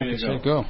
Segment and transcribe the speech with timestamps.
[0.00, 0.64] There go.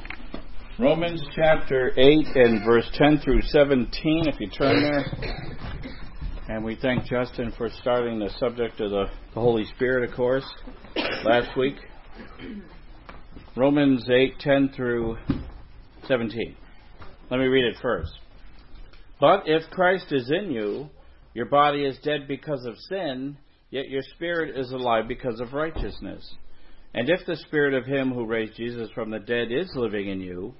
[0.77, 5.03] Romans chapter 8 and verse 10 through 17, if you turn there.
[6.47, 10.45] And we thank Justin for starting the subject of the, the Holy Spirit, of course,
[11.25, 11.75] last week.
[13.57, 15.17] Romans 8, 10 through
[16.07, 16.55] 17.
[17.31, 18.13] Let me read it first.
[19.19, 20.89] But if Christ is in you,
[21.33, 23.37] your body is dead because of sin,
[23.71, 26.35] yet your spirit is alive because of righteousness.
[26.95, 30.21] And if the spirit of him who raised Jesus from the dead is living in
[30.21, 30.53] you,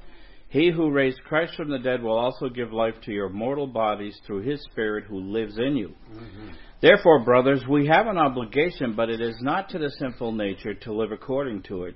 [0.50, 4.19] he who raised Christ from the dead will also give life to your mortal bodies
[4.27, 5.93] through his spirit who lives in you.
[6.11, 6.50] Mm-hmm.
[6.82, 10.93] Therefore, brothers, we have an obligation, but it is not to the sinful nature to
[10.93, 11.96] live according to it.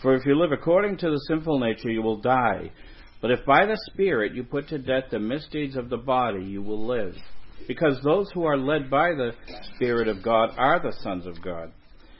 [0.00, 2.70] For if you live according to the sinful nature, you will die.
[3.20, 6.62] But if by the Spirit you put to death the misdeeds of the body, you
[6.62, 7.16] will live.
[7.66, 9.32] Because those who are led by the
[9.74, 11.72] Spirit of God are the sons of God.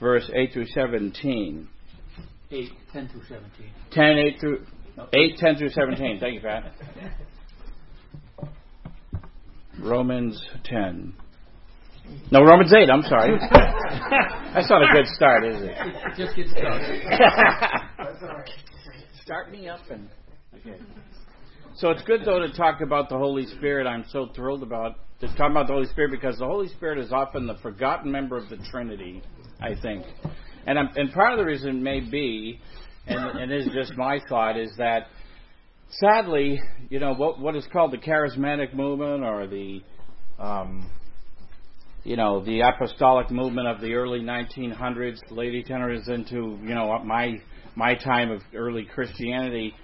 [0.00, 1.68] verse 8 through 17.
[2.50, 3.50] 8, 10 through 17.
[3.90, 4.66] 10, 8 through,
[5.12, 6.20] 8, 10 through 17.
[6.20, 6.72] Thank you, Pat.
[9.80, 11.14] Romans 10.
[12.30, 13.38] No, Romans 8, I'm sorry.
[14.54, 15.76] That's not a good start, is it?
[16.16, 17.02] Just get started.
[19.22, 20.08] Start me up and.
[20.54, 20.78] Okay.
[21.76, 23.86] So it's good, though, to talk about the Holy Spirit.
[23.86, 27.12] I'm so thrilled about to talk about the Holy Spirit because the Holy Spirit is
[27.12, 29.22] often the forgotten member of the Trinity
[29.60, 30.04] I think.
[30.66, 32.60] And, I'm, and part of the reason may be,
[33.06, 35.06] and, and this is just my thought, is that
[35.90, 39.80] sadly, you know, what, what is called the charismatic movement or the,
[40.38, 40.90] um,
[42.04, 47.40] you know, the apostolic movement of the early 1900s, late 1800s into, you know, my,
[47.74, 49.74] my time of early Christianity,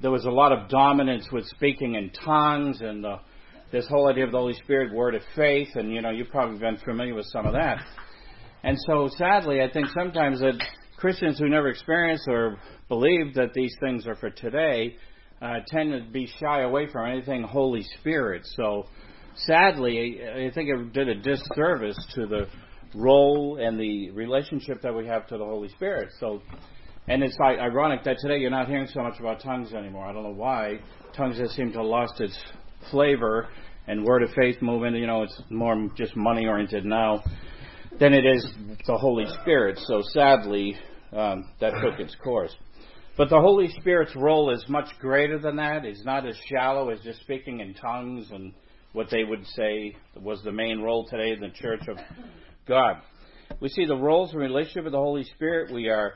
[0.00, 3.16] there was a lot of dominance with speaking in tongues and the,
[3.72, 6.58] this whole idea of the Holy Spirit, word of faith, and, you know, you've probably
[6.58, 7.84] been familiar with some of that.
[8.62, 10.60] And so, sadly, I think sometimes that
[10.96, 12.58] Christians who never experienced or
[12.88, 14.96] believe that these things are for today
[15.40, 18.42] uh, tend to be shy away from anything Holy Spirit.
[18.56, 18.86] So,
[19.46, 22.46] sadly, I think it did a disservice to the
[22.94, 26.08] role and the relationship that we have to the Holy Spirit.
[26.18, 26.42] So,
[27.06, 30.06] and it's ironic that today you're not hearing so much about tongues anymore.
[30.06, 30.80] I don't know why.
[31.16, 32.36] Tongues has seemed to have lost its
[32.90, 33.48] flavor,
[33.86, 37.22] and word of faith movement, you know, it's more just money oriented now
[37.98, 38.46] than it is
[38.86, 39.78] the Holy Spirit.
[39.86, 40.76] So sadly,
[41.12, 42.54] um, that took its course.
[43.16, 45.84] But the Holy Spirit's role is much greater than that.
[45.84, 48.52] It's not as shallow as just speaking in tongues and
[48.92, 51.96] what they would say was the main role today in the Church of
[52.66, 52.96] God.
[53.60, 55.72] We see the roles in relationship with the Holy Spirit.
[55.72, 56.14] We are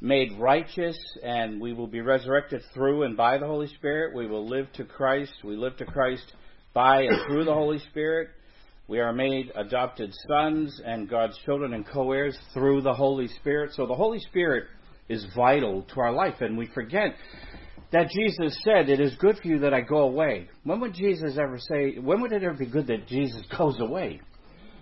[0.00, 4.16] made righteous and we will be resurrected through and by the Holy Spirit.
[4.16, 5.32] We will live to Christ.
[5.44, 6.32] We live to Christ
[6.74, 8.28] by and through the Holy Spirit.
[8.90, 13.70] We are made adopted sons and God's children and co heirs through the Holy Spirit.
[13.74, 14.64] So the Holy Spirit
[15.08, 17.14] is vital to our life, and we forget
[17.92, 20.48] that Jesus said, It is good for you that I go away.
[20.64, 24.22] When would Jesus ever say, when would it ever be good that Jesus goes away?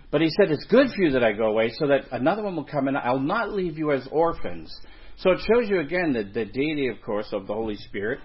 [0.09, 2.55] But he said, It's good for you that I go away, so that another one
[2.55, 4.75] will come and I'll not leave you as orphans.
[5.17, 8.21] So it shows you again the, the deity, of course, of the Holy Spirit,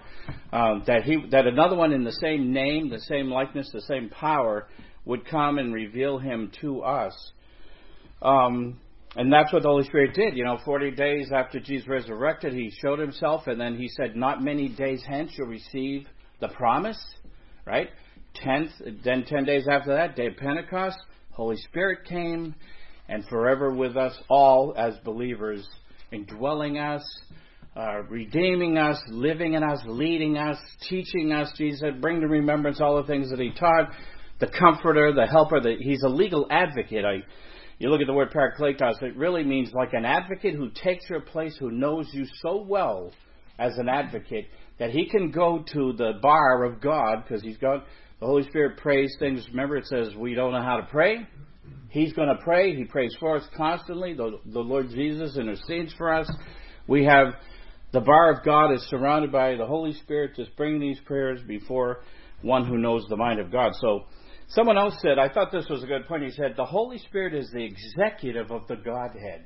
[0.51, 4.09] um, that he that another one in the same name, the same likeness, the same
[4.09, 4.67] power
[5.05, 7.31] would come and reveal him to us.
[8.21, 8.79] Um,
[9.15, 10.35] and that's what the Holy Spirit did.
[10.35, 14.43] You know, 40 days after Jesus resurrected, he showed himself, and then he said, Not
[14.43, 16.07] many days hence you'll receive
[16.41, 17.01] the promise,
[17.65, 17.89] right?
[18.33, 18.71] Tenth,
[19.03, 20.97] then 10 days after that, day of Pentecost,
[21.31, 22.55] Holy Spirit came,
[23.07, 25.65] and forever with us all as believers,
[26.11, 27.03] indwelling us,
[27.77, 30.57] uh, redeeming us, living in us, leading us,
[30.89, 31.51] teaching us.
[31.57, 33.91] Jesus said, Bring to remembrance all the things that he taught
[34.39, 35.59] the comforter, the helper.
[35.59, 37.05] The, he's a legal advocate.
[37.05, 37.23] I,
[37.79, 41.21] you look at the word parakletos, it really means like an advocate who takes your
[41.21, 43.11] place, who knows you so well
[43.59, 44.47] as an advocate
[44.79, 47.85] that he can go to the bar of God because he's got
[48.19, 49.45] the Holy Spirit prays things.
[49.49, 51.27] Remember, it says we don't know how to pray.
[51.89, 52.75] He's going to pray.
[52.75, 54.13] He prays for us constantly.
[54.13, 56.29] The, the Lord Jesus intercedes for us.
[56.87, 57.35] We have
[57.93, 62.01] the bar of God is surrounded by the Holy Spirit just bringing these prayers before
[62.41, 63.71] one who knows the mind of God.
[63.79, 64.05] So
[64.49, 66.23] Someone else said, I thought this was a good point.
[66.23, 69.45] He said, The Holy Spirit is the executive of the Godhead.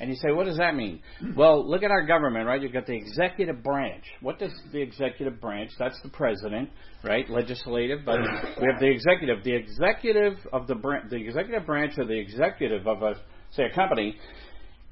[0.00, 1.00] And you say, what does that mean?
[1.36, 2.60] Well, look at our government, right?
[2.60, 4.04] You've got the executive branch.
[4.20, 5.70] What does the executive branch?
[5.78, 6.70] That's the president,
[7.02, 7.28] right?
[7.30, 8.20] Legislative, but
[8.60, 9.44] we have the executive.
[9.44, 13.14] The executive of the branch, the executive branch or the executive of a
[13.52, 14.16] say a company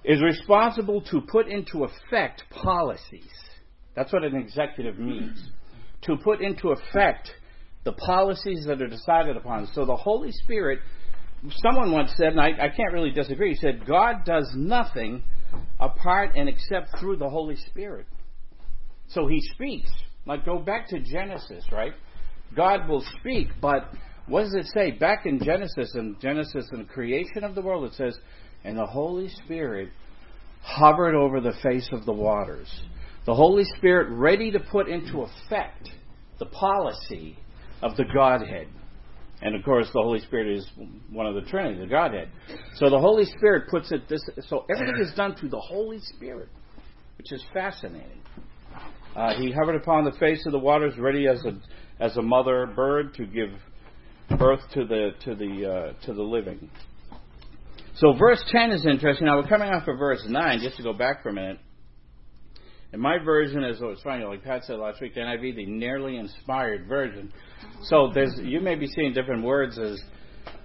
[0.04, 3.30] is responsible to put into effect policies.
[3.94, 5.50] That's what an executive means.
[6.02, 7.30] To put into effect
[7.84, 9.68] the policies that are decided upon.
[9.74, 10.80] So the Holy Spirit
[11.62, 15.22] someone once said, and I, I can't really disagree, he said, God does nothing
[15.78, 18.06] apart and except through the Holy Spirit.
[19.08, 19.90] So he speaks.
[20.26, 21.92] Like go back to Genesis, right?
[22.54, 23.90] God will speak, but
[24.26, 24.90] what does it say?
[24.90, 28.18] Back in Genesis, in Genesis and creation of the world, it says,
[28.64, 29.88] and the Holy Spirit
[30.62, 32.68] hovered over the face of the waters.
[33.24, 35.88] The Holy Spirit ready to put into effect
[36.38, 37.38] the policy
[37.82, 38.68] of the Godhead.
[39.42, 40.68] And of course, the Holy Spirit is
[41.10, 42.28] one of the Trinity, the Godhead.
[42.76, 44.22] So the Holy Spirit puts it this.
[44.48, 46.48] So everything is done through the Holy Spirit,
[47.16, 48.20] which is fascinating.
[49.16, 51.58] Uh, he hovered upon the face of the waters, ready as a
[51.98, 53.50] as a mother bird to give
[54.38, 56.70] birth to the to the uh, to the living.
[57.96, 59.26] So verse ten is interesting.
[59.26, 61.58] Now we're coming off of verse nine, just to go back for a minute.
[62.92, 65.66] And my version is, oh, it's funny, like Pat said last week, the NIV, the
[65.66, 67.32] nearly inspired version.
[67.84, 70.02] So there's, you may be seeing different words as,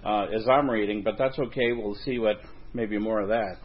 [0.04, 1.72] uh, as I'm reading, but that's okay.
[1.74, 2.38] We'll see what,
[2.74, 3.58] maybe more of that.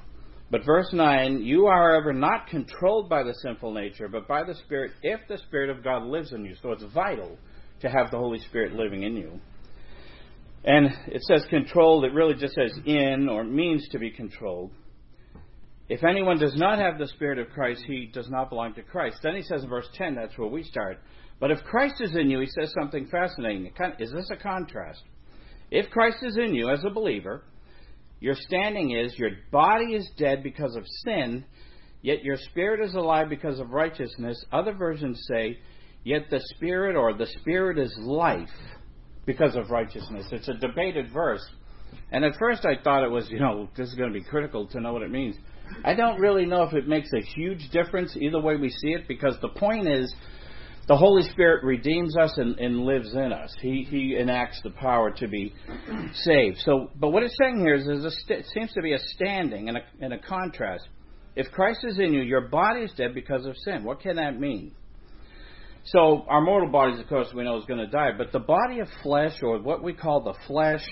[0.50, 4.54] But verse 9, you are ever not controlled by the sinful nature, but by the
[4.66, 6.54] Spirit, if the Spirit of God lives in you.
[6.60, 7.38] So it's vital
[7.80, 9.40] to have the Holy Spirit living in you.
[10.64, 14.72] And it says controlled, it really just says in or means to be controlled.
[15.92, 19.18] If anyone does not have the Spirit of Christ, he does not belong to Christ.
[19.24, 21.00] Then he says in verse 10, that's where we start.
[21.40, 23.72] But if Christ is in you, he says something fascinating.
[23.98, 25.02] Is this a contrast?
[25.72, 27.42] If Christ is in you as a believer,
[28.20, 31.44] your standing is your body is dead because of sin,
[32.02, 34.44] yet your spirit is alive because of righteousness.
[34.52, 35.58] Other versions say,
[36.04, 38.48] yet the spirit or the spirit is life
[39.26, 40.26] because of righteousness.
[40.30, 41.44] It's a debated verse.
[42.12, 44.68] And at first I thought it was, you know, this is going to be critical
[44.68, 45.34] to know what it means.
[45.84, 49.08] I don't really know if it makes a huge difference either way we see it
[49.08, 50.12] because the point is
[50.88, 53.54] the Holy Spirit redeems us and, and lives in us.
[53.60, 55.54] He, he enacts the power to be
[56.14, 56.58] saved.
[56.64, 59.78] So, but what it's saying here is, a st- seems to be a standing and
[59.78, 60.88] a, and a contrast.
[61.36, 63.84] If Christ is in you, your body is dead because of sin.
[63.84, 64.72] What can that mean?
[65.84, 68.80] So, our mortal bodies, of course, we know is going to die, but the body
[68.80, 70.84] of flesh, or what we call the flesh,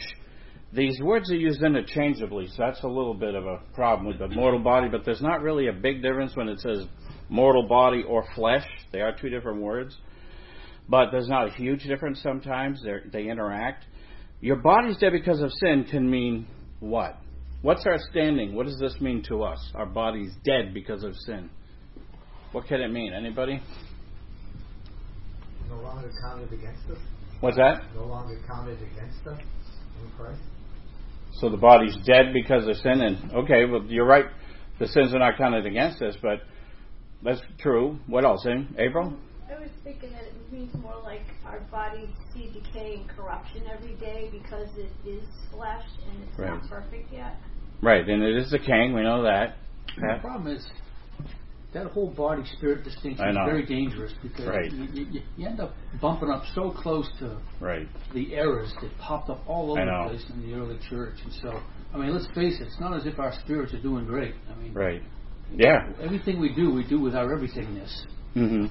[0.73, 4.29] these words are used interchangeably, so that's a little bit of a problem with the
[4.29, 6.85] mortal body, but there's not really a big difference when it says
[7.31, 8.67] mortal body or flesh.
[8.93, 9.97] They are two different words.
[10.89, 12.83] But there's not a huge difference sometimes.
[12.83, 13.85] They're, they interact.
[14.41, 16.47] Your body's dead because of sin can mean
[16.81, 17.19] what?
[17.61, 18.55] What's our standing?
[18.55, 19.59] What does this mean to us?
[19.75, 21.51] Our body's dead because of sin.
[22.53, 23.13] What can it mean?
[23.13, 23.61] Anybody?
[25.69, 26.99] No longer counted against us.
[27.41, 27.83] What's that?
[27.95, 29.41] No longer counted against us
[30.03, 30.41] in Christ.
[31.41, 34.27] So the body's dead because of sin, and okay, well you're right.
[34.79, 36.43] The sins are not counted against us, but
[37.23, 37.99] that's true.
[38.07, 38.47] What else?
[38.47, 38.63] Eh?
[38.79, 39.17] April?
[39.49, 43.95] I was thinking that it means more like our bodies see decay and corruption every
[43.95, 46.51] day because it is flesh and it's right.
[46.51, 47.37] not perfect yet.
[47.83, 48.95] Right, and it is decaying.
[48.95, 49.57] We know that.
[49.97, 50.67] The problem is
[51.75, 54.73] that whole body spirit distinction is very dangerous because right.
[54.73, 57.87] you, you, you, end up bumping up so close to right.
[58.15, 61.17] the errors that popped up all over the place in the early church.
[61.23, 61.61] And so,
[61.93, 64.35] I mean, let's face it, it's not as if our spirits are doing great.
[64.51, 65.03] I mean, right.
[65.55, 65.91] Yeah.
[66.03, 67.93] Everything we do, we do with our everythingness.
[68.35, 68.67] Mm-hmm.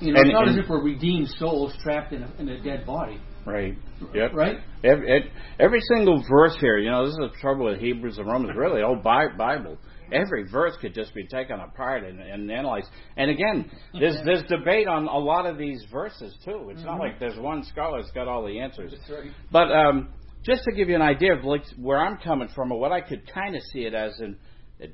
[0.00, 2.62] You know, and, it's not as if we're redeemed souls trapped in a, in a
[2.62, 3.20] dead body.
[3.44, 3.76] Right.
[4.14, 4.32] Yep.
[4.34, 4.58] Right.
[4.84, 8.56] Every, every, single verse here, you know, this is the trouble with Hebrews and Romans.
[8.56, 9.78] Really, the whole Bible
[10.12, 12.88] every verse could just be taken apart and, and analyzed.
[13.16, 16.68] And again, there's there's debate on a lot of these verses too.
[16.70, 16.86] It's mm-hmm.
[16.86, 18.94] not like there's one scholar that's got all the answers.
[19.10, 19.30] Right.
[19.50, 20.08] But um,
[20.44, 23.00] just to give you an idea of like where I'm coming from, or what I
[23.00, 24.36] could kind of see it as in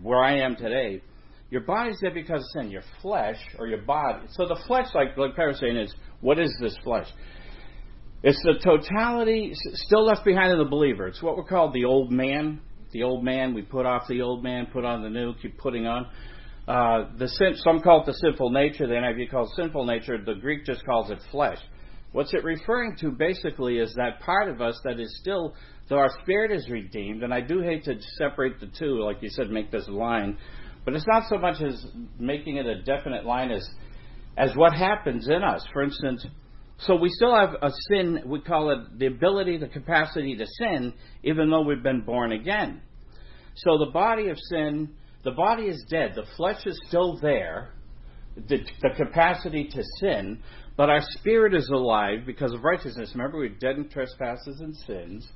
[0.02, 1.02] where I am today.
[1.50, 2.70] Your body's there because of sin.
[2.70, 4.26] Your flesh or your body.
[4.32, 7.06] So the flesh, like like Perry was saying, is what is this flesh?
[8.22, 11.06] It's the totality still left behind in the believer.
[11.06, 12.60] It's what we're called the old man
[12.92, 13.54] the old man.
[13.54, 16.06] We put off the old man, put on the new, keep putting on.
[16.66, 18.86] Uh, the sin, some call it the sinful nature.
[18.86, 20.22] The NIV calls sinful nature.
[20.22, 21.58] The Greek just calls it flesh.
[22.12, 25.54] What's it referring to basically is that part of us that is still,
[25.88, 29.28] though our spirit is redeemed, and I do hate to separate the two, like you
[29.28, 30.38] said, make this line,
[30.84, 31.86] but it's not so much as
[32.18, 33.68] making it a definite line as
[34.38, 35.66] as what happens in us.
[35.72, 36.24] For instance,
[36.78, 40.92] so we still have a sin, we call it the ability, the capacity to sin,
[41.24, 42.82] even though we've been born again.
[43.56, 44.90] So the body of sin
[45.24, 46.12] The body is dead.
[46.14, 47.74] The flesh is still there,
[48.36, 50.38] the, the capacity to sin,
[50.76, 53.10] but our spirit is alive because of righteousness.
[53.14, 55.28] Remember, we're dead in trespasses and sins,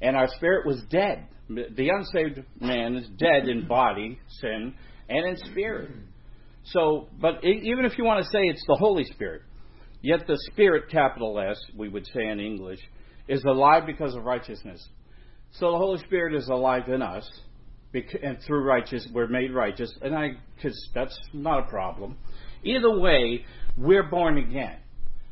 [0.00, 1.28] and our spirit was dead.
[1.48, 4.74] The unsaved man is dead in body, sin,
[5.08, 5.90] and in spirit.
[6.64, 9.42] So, but even if you want to say it's the Holy Spirit,
[10.02, 12.80] yet the Spirit, capital S, we would say in English,
[13.28, 14.86] is alive because of righteousness.
[15.52, 17.28] So the Holy Spirit is alive in us,
[18.22, 22.18] and through righteous, we're made righteous, and I, cause that's not a problem.
[22.62, 23.44] Either way,
[23.76, 24.76] we're born again,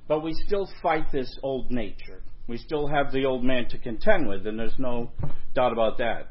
[0.09, 2.23] but we still fight this old nature.
[2.47, 5.11] We still have the old man to contend with, and there's no
[5.55, 6.31] doubt about that.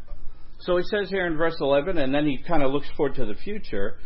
[0.60, 3.26] So he says here in verse 11, and then he kind of looks forward to
[3.26, 3.98] the future.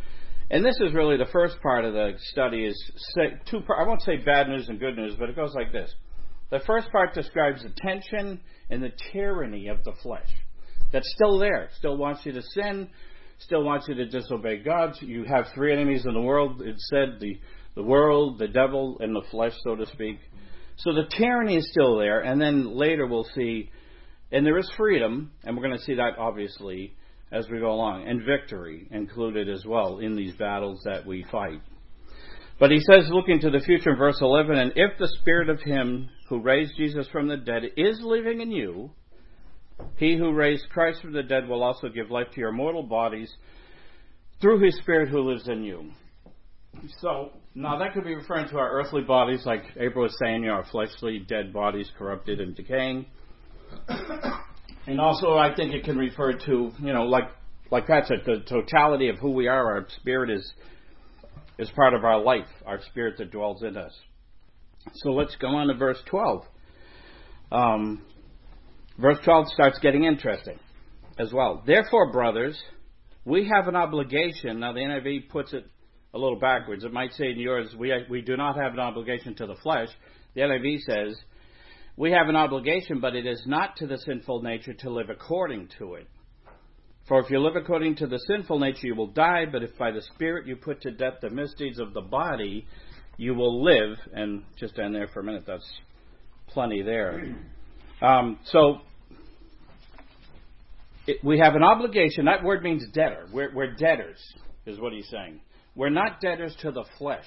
[0.49, 2.91] And this is really the first part of the study is
[3.49, 3.61] two.
[3.77, 5.93] I won't say bad news and good news, but it goes like this.
[6.49, 8.39] The first part describes the tension
[8.69, 10.29] and the tyranny of the flesh.
[10.93, 11.69] That's still there.
[11.77, 12.89] Still wants you to sin.
[13.39, 14.93] Still wants you to disobey God.
[15.01, 16.61] You have three enemies in the world.
[16.61, 17.39] It said the
[17.77, 20.17] the world, the devil, and the flesh, so to speak.
[20.77, 23.69] So the tyranny is still there, and then later we'll see,
[24.31, 26.95] and there is freedom, and we're going to see that obviously
[27.31, 31.61] as we go along, and victory included as well in these battles that we fight.
[32.59, 35.61] But he says, looking to the future in verse 11, and if the spirit of
[35.61, 38.91] him who raised Jesus from the dead is living in you,
[39.97, 43.31] he who raised Christ from the dead will also give life to your mortal bodies
[44.41, 45.91] through his spirit who lives in you.
[46.99, 50.49] So, now that could be referring to our earthly bodies, like April was saying, you
[50.49, 53.05] know, our fleshly dead bodies corrupted and decaying.
[54.87, 57.29] And also, I think it can refer to, you know, like
[57.69, 59.75] like Pat said, the totality of who we are.
[59.75, 60.53] Our spirit is
[61.59, 63.93] is part of our life, our spirit that dwells in us.
[64.95, 66.43] So let's go on to verse 12.
[67.51, 68.01] Um,
[68.97, 70.59] verse 12 starts getting interesting
[71.19, 71.63] as well.
[71.65, 72.57] Therefore, brothers,
[73.25, 74.59] we have an obligation.
[74.59, 75.65] Now, the NIV puts it
[76.13, 76.83] a little backwards.
[76.83, 79.89] It might say in yours, we, we do not have an obligation to the flesh.
[80.35, 81.17] The NIV says,
[81.97, 85.69] we have an obligation, but it is not to the sinful nature to live according
[85.79, 86.07] to it.
[87.07, 89.91] For if you live according to the sinful nature, you will die, but if by
[89.91, 92.67] the Spirit you put to death the misdeeds of the body,
[93.17, 93.97] you will live.
[94.13, 95.67] And just end there for a minute, that's
[96.49, 97.35] plenty there.
[98.01, 98.81] Um, so,
[101.07, 102.25] it, we have an obligation.
[102.25, 103.27] That word means debtor.
[103.33, 104.19] We're, we're debtors,
[104.67, 105.41] is what he's saying.
[105.75, 107.25] We're not debtors to the flesh,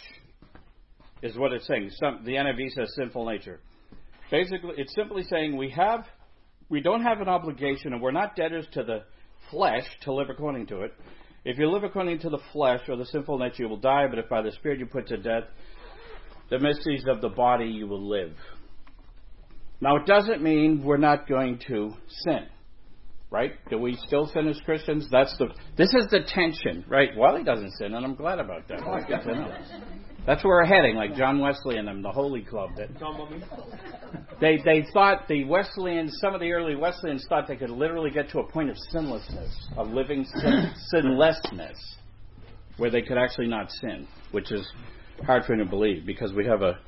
[1.22, 1.90] is what it's saying.
[1.98, 3.58] Some, the NIV says sinful nature.
[4.30, 6.04] Basically, it's simply saying we have,
[6.68, 9.02] we don't have an obligation, and we're not debtors to the
[9.50, 10.92] flesh to live according to it.
[11.44, 14.06] If you live according to the flesh or the sinful nature, you will die.
[14.08, 15.44] But if by the Spirit you put to death
[16.50, 18.34] the mysteries of the body, you will live.
[19.80, 21.94] Now, it doesn't mean we're not going to
[22.24, 22.46] sin,
[23.30, 23.52] right?
[23.70, 25.08] Do we still sin as Christians?
[25.10, 25.46] That's the.
[25.78, 27.08] This is the tension, right?
[27.16, 28.80] Wally doesn't sin, and I'm glad about that.
[30.20, 30.34] Good to know.
[30.34, 32.70] That's where we're heading, like John Wesley and them, the Holy Club.
[32.76, 32.88] That
[34.40, 38.30] they they thought the Wesleyans, some of the early Wesleyans thought they could literally get
[38.30, 41.96] to a point of sinlessness, of living sin, sinlessness,
[42.76, 44.66] where they could actually not sin, which is
[45.24, 46.78] hard for me to believe because we have a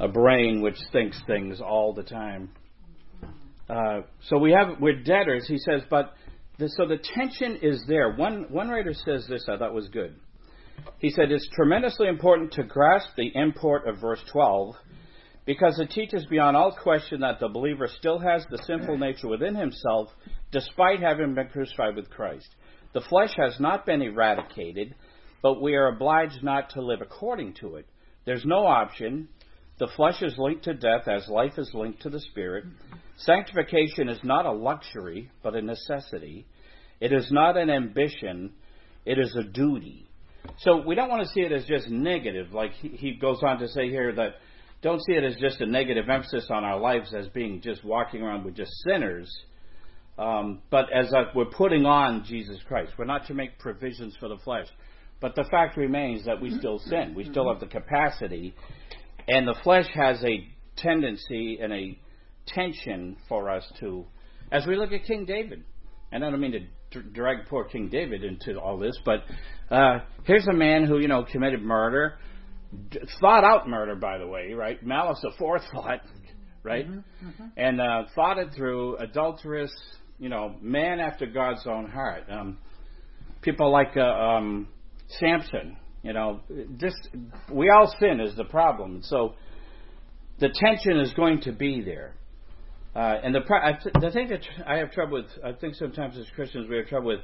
[0.00, 2.50] a brain which thinks things all the time.
[3.68, 5.46] Uh, so we have we're debtors.
[5.46, 6.14] He says, but
[6.58, 8.14] the, so the tension is there.
[8.14, 10.14] One one writer says this I thought was good.
[10.98, 14.74] He said it's tremendously important to grasp the import of verse 12
[15.46, 19.54] because it teaches beyond all question that the believer still has the sinful nature within
[19.54, 20.08] himself
[20.50, 22.48] despite having been crucified with Christ.
[22.92, 24.94] The flesh has not been eradicated,
[25.42, 27.86] but we are obliged not to live according to it.
[28.24, 29.28] There's no option.
[29.78, 32.64] The flesh is linked to death as life is linked to the spirit.
[33.18, 36.46] Sanctification is not a luxury, but a necessity.
[37.00, 38.52] It is not an ambition,
[39.06, 40.07] it is a duty.
[40.58, 43.68] So we don't want to see it as just negative, like he goes on to
[43.68, 44.34] say here that
[44.82, 48.22] don't see it as just a negative emphasis on our lives as being just walking
[48.22, 49.30] around with just sinners,
[50.18, 52.92] um, but as we're putting on Jesus Christ.
[52.98, 54.66] We're not to make provisions for the flesh.
[55.20, 57.14] But the fact remains that we still sin.
[57.14, 58.54] We still have the capacity.
[59.26, 61.98] And the flesh has a tendency and a
[62.46, 64.06] tension for us to,
[64.52, 65.64] as we look at King David.
[66.12, 66.60] And I don't mean to
[67.12, 69.24] drag poor King David into all this, but
[69.70, 72.18] uh, here's a man who you know committed murder,
[73.20, 74.82] thought out murder, by the way, right?
[74.84, 76.00] Malice aforethought,
[76.62, 76.88] right?
[76.88, 77.44] Mm-hmm, mm-hmm.
[77.56, 79.72] And uh, thought it through, adulterous,
[80.18, 82.24] you know, man after God's own heart.
[82.30, 82.58] Um,
[83.42, 84.68] people like uh, um,
[85.18, 86.40] Samson, you know,
[86.76, 87.08] just
[87.50, 89.00] we all sin is the problem.
[89.02, 89.34] So
[90.38, 92.14] the tension is going to be there.
[92.98, 96.18] Uh, and the I th- the thing that I have trouble with, I think sometimes
[96.18, 97.20] as Christians we have trouble with,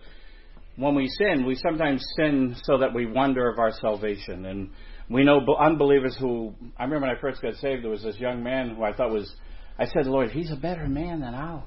[0.76, 4.46] when we sin, we sometimes sin so that we wonder of our salvation.
[4.46, 4.70] And
[5.10, 8.44] we know unbelievers who, I remember when I first got saved, there was this young
[8.44, 9.34] man who I thought was,
[9.76, 11.60] I said, Lord, he's a better man than I,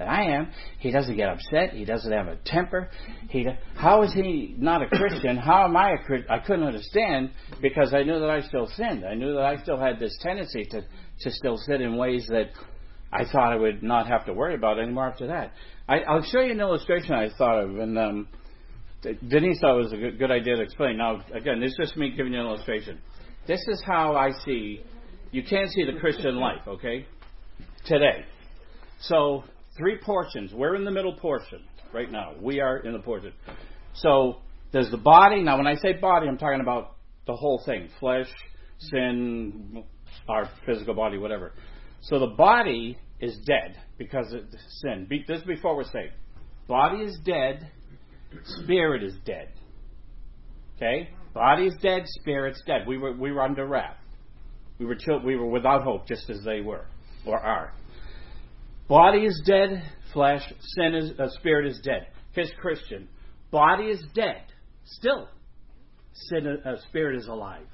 [0.00, 0.50] than I am.
[0.80, 1.74] He doesn't get upset.
[1.74, 2.90] He doesn't have a temper.
[3.30, 3.46] He,
[3.76, 5.36] how is he not a Christian?
[5.36, 6.28] How am I a Christian?
[6.28, 7.30] I couldn't understand
[7.62, 9.04] because I knew that I still sinned.
[9.04, 10.80] I knew that I still had this tendency to,
[11.20, 12.50] to still sin in ways that
[13.14, 15.52] I thought I would not have to worry about anymore after that.
[15.88, 18.28] I, I'll show you an illustration I thought of, and um,
[19.02, 20.96] Denise thought it was a good, good idea to explain.
[20.96, 22.98] Now, again, this is just me giving you an illustration.
[23.46, 24.82] This is how I see.
[25.30, 27.06] You can't see the Christian life, okay?
[27.86, 28.24] Today.
[29.00, 29.44] So,
[29.78, 30.52] three portions.
[30.52, 32.32] We're in the middle portion right now.
[32.40, 33.32] We are in the portion.
[33.94, 34.38] So,
[34.72, 35.40] there's the body.
[35.42, 36.96] Now, when I say body, I'm talking about
[37.28, 38.26] the whole thing flesh,
[38.78, 39.84] sin,
[40.28, 41.52] our physical body, whatever.
[42.00, 44.42] So, the body is dead because of
[44.82, 45.06] sin.
[45.26, 46.14] This is before we're saved.
[46.66, 47.70] Body is dead
[48.42, 49.48] Spirit is dead.
[50.76, 51.10] Okay?
[51.32, 52.86] Body is dead, spirit's dead.
[52.86, 53.96] We were we were under wrath.
[54.78, 56.86] We were we were without hope, just as they were
[57.26, 57.72] or are.
[58.88, 60.42] Body is dead, flesh,
[60.76, 62.08] sin is uh, spirit is dead.
[62.32, 63.08] His Christian,
[63.50, 64.42] body is dead,
[64.84, 65.28] still.
[66.28, 67.66] Sin, uh, spirit is alive.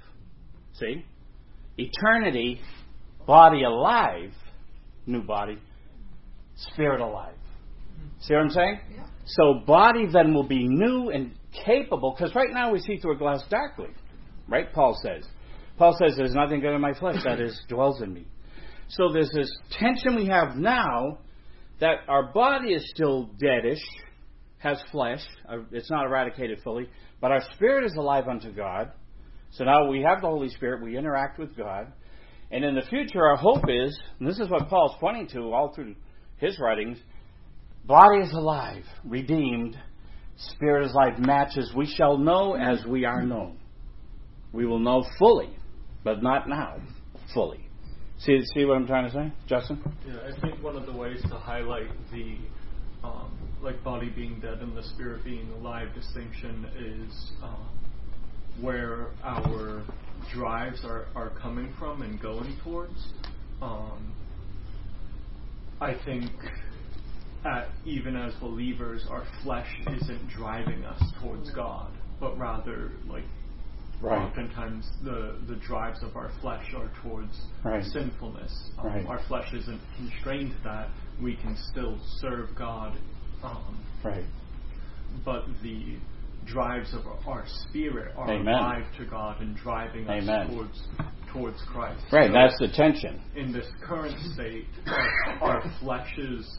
[0.75, 1.04] See,
[1.76, 2.61] eternity,
[3.26, 4.32] body alive,
[5.07, 5.59] new body,
[6.57, 7.35] spirit alive.
[8.21, 8.80] See what I'm saying?
[8.95, 9.07] Yeah.
[9.26, 11.33] So body then will be new and
[11.64, 13.88] capable, because right now we see through a glass darkly.
[14.49, 14.73] Right?
[14.73, 15.25] Paul says.
[15.78, 18.26] Paul says, There's nothing good in my flesh that is dwells in me.
[18.88, 21.19] So there's this tension we have now
[21.80, 23.80] that our body is still deadish,
[24.59, 26.88] has flesh, uh, it's not eradicated fully,
[27.21, 28.92] but our spirit is alive unto God.
[29.52, 31.92] So now we have the Holy Spirit, we interact with God.
[32.50, 35.73] And in the future, our hope is, and this is what Paul's pointing to all
[35.73, 35.95] through
[36.38, 36.99] his writings,
[37.85, 39.76] Body is alive, redeemed.
[40.37, 41.73] Spirit is life matches.
[41.75, 43.59] We shall know as we are known.
[44.52, 45.57] We will know fully,
[46.04, 46.76] but not now,
[47.35, 47.69] fully.
[48.19, 49.83] See, see what I'm trying to say, Justin?
[50.07, 52.37] Yeah, I think one of the ways to highlight the
[53.03, 53.31] um,
[53.62, 57.68] like body being dead and the spirit being alive distinction is um,
[58.61, 59.83] where our
[60.33, 63.12] drives are, are coming from and going towards.
[63.62, 64.14] Um,
[65.81, 66.31] I think
[67.44, 69.68] uh, even as believers, our flesh
[70.03, 73.25] isn't driving us towards God, but rather, like,
[74.03, 74.18] right.
[74.18, 77.85] oftentimes the, the drives of our flesh are towards right.
[77.85, 78.53] sinfulness.
[78.79, 79.07] Um, right.
[79.07, 80.88] Our flesh isn't constrained to that.
[81.23, 82.99] We can still serve God.
[83.42, 84.25] Um, right.
[85.25, 85.96] But the
[86.46, 88.55] drives of our spirit are Amen.
[88.55, 90.83] alive to God and driving us towards
[91.33, 92.03] towards Christ.
[92.12, 93.20] Right, so that's the tension.
[93.37, 96.59] In this current state, our, our flesh's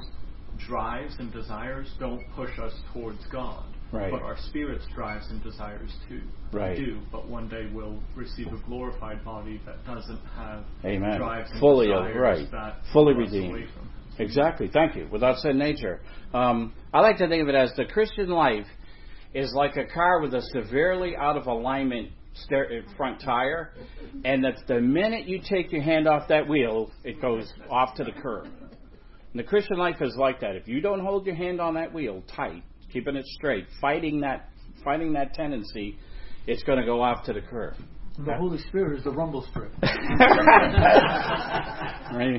[0.65, 3.65] drives and desires don't push us towards God.
[3.91, 4.11] Right.
[4.11, 6.21] But our spirit's drives and desires too
[6.53, 6.77] right.
[6.77, 6.99] do.
[7.11, 11.17] But one day we'll receive a glorified body that doesn't have Amen.
[11.17, 13.67] drives and fully desires right, that fully redeemed.
[14.17, 14.69] Exactly.
[14.71, 15.09] Thank you.
[15.11, 15.99] Without sin nature,
[16.33, 18.65] um, I like to think of it as the Christian life
[19.33, 22.09] is like a car with a severely out of alignment
[22.51, 23.73] uh, front tire,
[24.23, 28.03] and that the minute you take your hand off that wheel, it goes off to
[28.03, 28.45] the curb.
[28.45, 30.55] And the Christian life is like that.
[30.55, 34.49] If you don't hold your hand on that wheel tight, keeping it straight, fighting that
[34.83, 35.97] fighting that tendency,
[36.47, 37.75] it's going to go off to the curb.
[38.17, 39.71] The Holy Spirit is the rumble strip.
[39.81, 39.91] right?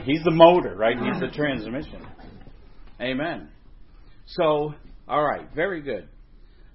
[0.05, 0.97] He's the motor, right?
[0.99, 2.07] He's the transmission.
[3.01, 3.49] Amen.
[4.27, 4.75] So,
[5.09, 6.09] all right, very good.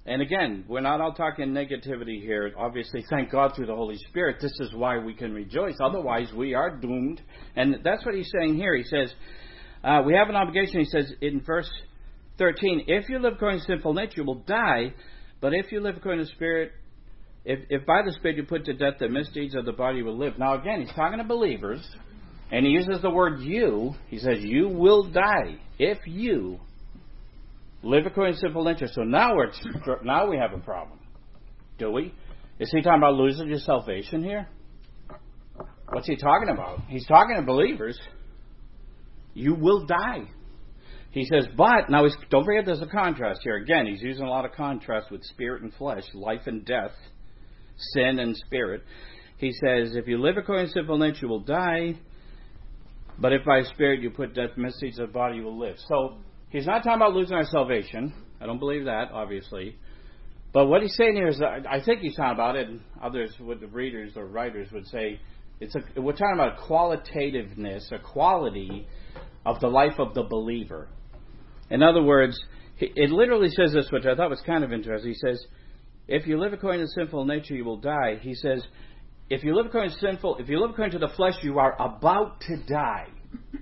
[0.07, 2.53] And again, we're not all talking negativity here.
[2.57, 4.37] Obviously, thank God through the Holy Spirit.
[4.41, 5.75] This is why we can rejoice.
[5.83, 7.21] Otherwise, we are doomed.
[7.57, 8.73] And that's what he's saying here.
[8.73, 9.13] He says,
[9.83, 11.69] uh, we have an obligation, he says in verse
[12.37, 14.93] 13, if you live according to sinful nature, you will die.
[15.41, 16.71] But if you live according to the Spirit,
[17.43, 20.05] if, if by the Spirit you put to death the misdeeds of the body, you
[20.05, 20.39] will live.
[20.39, 21.85] Now, again, he's talking to believers,
[22.49, 23.93] and he uses the word you.
[24.07, 26.59] He says, You will die if you
[27.87, 28.87] live according to simple nature.
[28.91, 29.51] So now, we're,
[30.03, 30.99] now we have a problem.
[31.77, 32.13] Do we?
[32.59, 34.47] Is he talking about losing your salvation here?
[35.89, 36.81] What's he talking about?
[36.87, 37.97] He's talking to believers
[39.37, 40.23] you will die.
[41.11, 43.57] He says, but, now he's, don't forget there's a contrast here.
[43.57, 46.91] Again, he's using a lot of contrast with spirit and flesh, life and death,
[47.93, 48.83] sin and spirit.
[49.37, 51.99] He says, if you live according to simple nature, you will die.
[53.19, 55.75] But if by spirit you put death misdeeds of the body, you will live.
[55.87, 56.17] So
[56.49, 58.13] he's not talking about losing our salvation.
[58.39, 59.77] I don't believe that, obviously.
[60.53, 63.59] But what he's saying here is, I think he's talking about it, and others would,
[63.59, 65.19] the readers or writers would say,
[65.59, 68.87] it's a, we're talking about qualitativeness, a quality
[69.45, 70.87] of the life of the believer.
[71.69, 72.39] In other words,
[72.79, 75.11] it literally says this, which I thought was kind of interesting.
[75.11, 75.43] He says,
[76.07, 78.65] "If you live according to sinful nature, you will die." He says,
[79.29, 81.75] "If you live according to sinful, if you live according to the flesh, you are
[81.81, 83.07] about to die."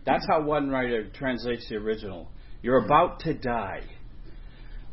[0.06, 2.30] That's how one writer translates the original.
[2.66, 3.82] You're about to die.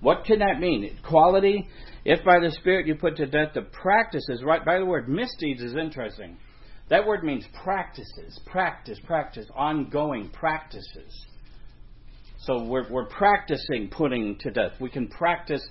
[0.02, 0.94] What can that mean?
[1.08, 1.66] Quality.
[2.04, 4.62] If by the Spirit you put to death the practices, right?
[4.62, 6.36] By the word misdeeds is interesting.
[6.90, 11.26] That word means practices, practice, practice, ongoing practices.
[12.40, 14.72] So we're, we're practicing putting to death.
[14.78, 15.66] We can practice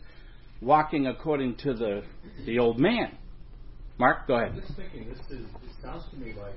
[0.60, 2.02] walking according to the,
[2.48, 3.16] the old man.
[4.00, 4.54] Mark, go ahead.
[4.56, 6.56] I'm just thinking, this is, it sounds to me like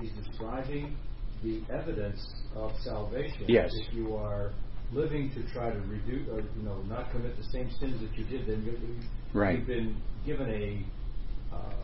[0.00, 0.96] he's describing
[1.42, 2.24] the evidence
[2.54, 3.44] of salvation.
[3.48, 3.70] Yes.
[3.74, 4.52] If you are
[4.92, 8.24] living to try to reduce, or you know, not commit the same sins that you
[8.24, 9.58] did, then you, right.
[9.58, 11.74] you've been given a uh,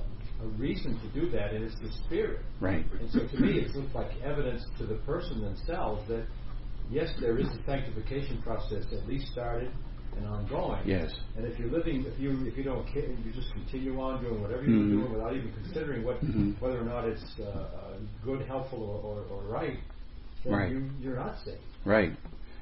[0.42, 2.40] a reason to do that, and it's the Spirit.
[2.61, 2.85] Right.
[3.01, 6.27] And so, to me, it looks like evidence to the person themselves that
[6.90, 9.73] yes, there is a sanctification process at least started
[10.16, 10.81] and ongoing.
[10.87, 11.11] Yes.
[11.37, 14.40] And if you're living, if you if you don't care, you just continue on doing
[14.42, 15.01] whatever you're mm-hmm.
[15.01, 16.53] doing without even considering what mm-hmm.
[16.61, 19.79] whether or not it's uh, good, helpful, or, or, or right,
[20.44, 20.71] then right.
[20.71, 21.59] you, you're not saved.
[21.85, 22.12] Right.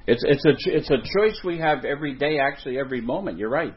[0.07, 3.39] It's it's a it's a choice we have every day, actually every moment.
[3.39, 3.75] You're right.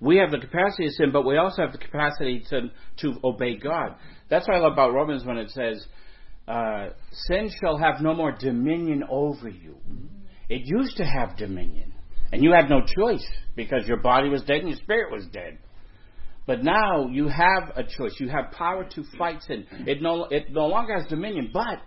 [0.00, 3.56] We have the capacity to sin, but we also have the capacity to to obey
[3.56, 3.94] God.
[4.28, 5.84] That's what I love about Romans when it says,
[6.46, 9.76] uh, "Sin shall have no more dominion over you."
[10.48, 11.94] It used to have dominion,
[12.32, 15.58] and you had no choice because your body was dead and your spirit was dead.
[16.46, 18.16] But now you have a choice.
[18.18, 19.66] You have power to fight sin.
[19.86, 21.80] It no it no longer has dominion, but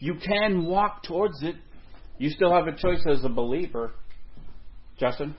[0.00, 1.56] you can walk towards it
[2.18, 3.92] you still have a choice as a believer.
[4.98, 5.36] Justin?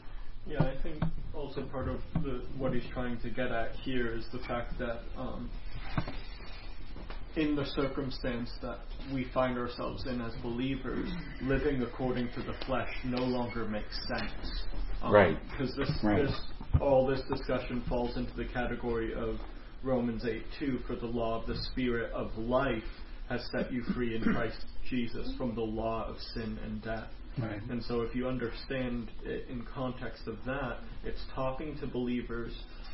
[0.48, 1.04] Yeah, I think
[1.36, 5.02] also part of the, what he's trying to get at here is the fact that
[5.18, 5.50] um,
[7.36, 8.80] in the circumstance that
[9.14, 11.10] we find ourselves in as believers,
[11.42, 14.64] living according to the flesh no longer makes sense.
[15.02, 15.38] Um, right.
[15.52, 16.26] Because this, right.
[16.26, 16.42] this,
[16.82, 19.38] all this discussion falls into the category of
[19.84, 22.84] Romans 8 2 for the law of the Spirit of life
[23.30, 27.10] has set you free in Christ Jesus from the law of sin and death.
[27.38, 27.62] Right.
[27.70, 32.52] And so, if you understand it in context of that, it's talking to believers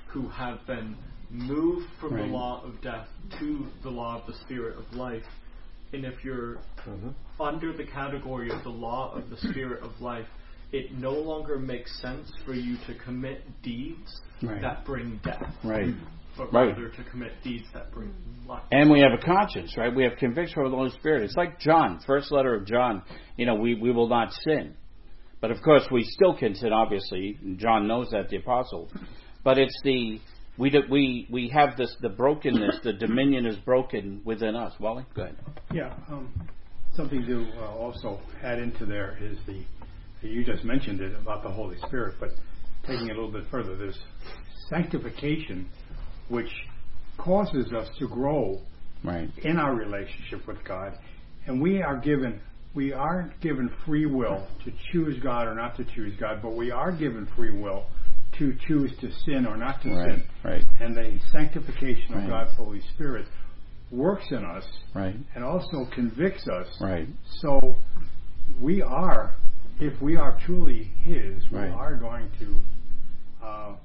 [0.08, 0.95] who have been
[1.30, 2.26] moved from right.
[2.26, 3.08] the law of death
[3.40, 5.24] to the law of the spirit of life.
[5.94, 6.56] And if you're
[6.88, 7.10] mm-hmm.
[7.40, 10.28] under the category of the law of the spirit of life,
[10.72, 14.62] it no longer makes sense for you to commit deeds right.
[14.62, 15.54] that bring death.
[15.64, 15.94] Right
[16.38, 16.68] but right.
[16.68, 18.14] rather to commit deeds that bring
[18.48, 18.64] life.
[18.72, 19.94] And we have a conscience, right?
[19.94, 21.24] We have conviction of the Holy Spirit.
[21.24, 23.04] It's like John, first letter of John.
[23.38, 24.76] You know, we, we will not sin.
[25.42, 27.38] But of course, we still can sin, obviously.
[27.58, 28.90] John knows that, the apostle.
[29.44, 30.20] But it's the,
[30.58, 34.74] we, we, we have this, the brokenness, the dominion is broken within us.
[34.80, 35.38] Wally, go ahead.
[35.74, 36.48] Yeah, um,
[36.96, 39.63] something to uh, also add into there is the,
[40.22, 42.30] you just mentioned it about the Holy Spirit, but
[42.88, 44.00] taking it a little bit further, there's
[44.70, 45.70] sanctification
[46.30, 46.50] which
[47.18, 48.62] causes us to grow
[49.04, 49.30] right.
[49.44, 50.98] in our relationship with God.
[51.48, 52.41] And we are given
[52.74, 56.72] we aren't given free will to choose God or not to choose God, but we
[56.72, 57.86] are given free will
[58.39, 60.24] to choose to sin or not to right, sin.
[60.43, 60.63] Right.
[60.80, 62.24] And the sanctification right.
[62.24, 63.26] of God's Holy Spirit
[63.91, 65.15] works in us right.
[65.36, 66.67] and also convicts us.
[66.82, 67.08] Right.
[67.41, 67.76] So
[68.60, 69.36] we are,
[69.80, 71.71] if we are truly His, we right.
[71.71, 73.76] are going to uh,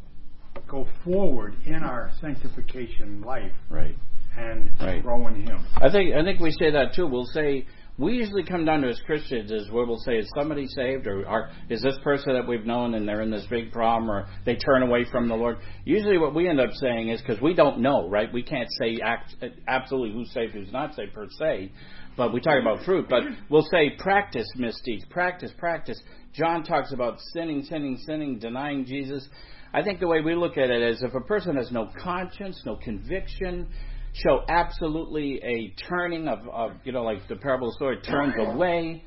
[0.68, 3.52] go forward in our sanctification life.
[3.68, 3.96] Right.
[4.36, 5.02] And right.
[5.02, 5.66] grow in Him.
[5.76, 7.06] I think I think we say that too.
[7.06, 7.66] We'll say
[8.00, 11.50] we usually come down to as Christians is we'll say, is somebody saved, or are,
[11.68, 14.82] is this person that we've known and they're in this big problem, or they turn
[14.82, 15.58] away from the Lord.
[15.84, 18.32] Usually, what we end up saying is because we don't know, right?
[18.32, 19.36] We can't say act,
[19.68, 21.72] absolutely who's saved, who's not saved per se,
[22.16, 23.06] but we talk about fruit.
[23.10, 26.00] But we'll say practice misdeeds, practice, practice.
[26.32, 29.28] John talks about sinning, sinning, sinning, denying Jesus.
[29.74, 32.62] I think the way we look at it is if a person has no conscience,
[32.64, 33.68] no conviction,
[34.12, 38.34] show absolutely a turning of, of you know, like the parable of the story turns
[38.38, 39.02] away.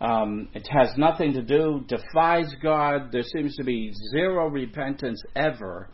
[0.00, 3.10] Um, it has nothing to do, defies God.
[3.12, 5.88] There seems to be zero repentance ever.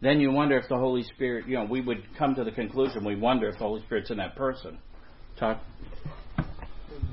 [0.00, 3.04] Then you wonder if the Holy Spirit, you know, we would come to the conclusion,
[3.04, 4.78] we wonder if the Holy Spirit's in that person.
[5.38, 5.58] Todd?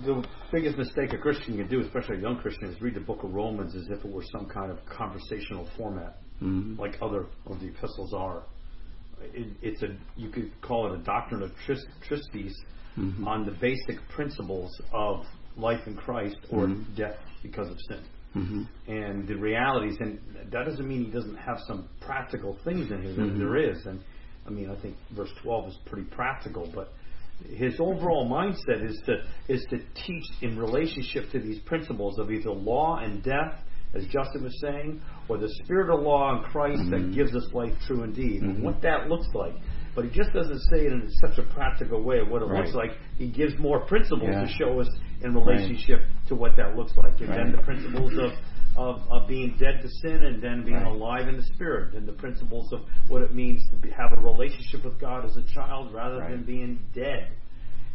[0.05, 3.23] The biggest mistake a Christian can do, especially a young Christian, is read the book
[3.23, 6.79] of Romans as if it were some kind of conversational format, mm-hmm.
[6.79, 8.43] like other of the epistles are.
[9.34, 12.53] It, it's a you could call it a doctrine of tris, tristes
[12.97, 13.27] mm-hmm.
[13.27, 15.25] on the basic principles of
[15.57, 16.95] life in Christ or mm-hmm.
[16.95, 18.03] death because of sin.
[18.36, 18.91] Mm-hmm.
[18.91, 20.19] And the realities, and
[20.51, 23.13] that doesn't mean he doesn't have some practical things in here.
[23.13, 23.39] Mm-hmm.
[23.39, 24.01] There is, and
[24.47, 26.93] I mean, I think verse 12 is pretty practical, but
[27.49, 29.15] his overall mindset is to
[29.47, 34.43] is to teach in relationship to these principles of either law and death as Justin
[34.43, 36.91] was saying, or the Spirit of law in Christ mm-hmm.
[36.91, 38.49] that gives us life true indeed, mm-hmm.
[38.51, 39.56] and what that looks like.
[39.93, 42.63] But he just doesn't say it in such a practical way of what it right.
[42.63, 42.91] looks like.
[43.17, 44.41] He gives more principles yeah.
[44.41, 44.88] to show us
[45.21, 46.27] in relationship right.
[46.30, 47.19] to what that looks like.
[47.19, 47.38] And right.
[47.43, 48.32] then the principles of,
[48.77, 52.13] of, of being dead to sin and then being alive in the Spirit, and the
[52.13, 55.93] principles of what it means to be, have a relationship with God as a child
[55.93, 57.32] rather than being dead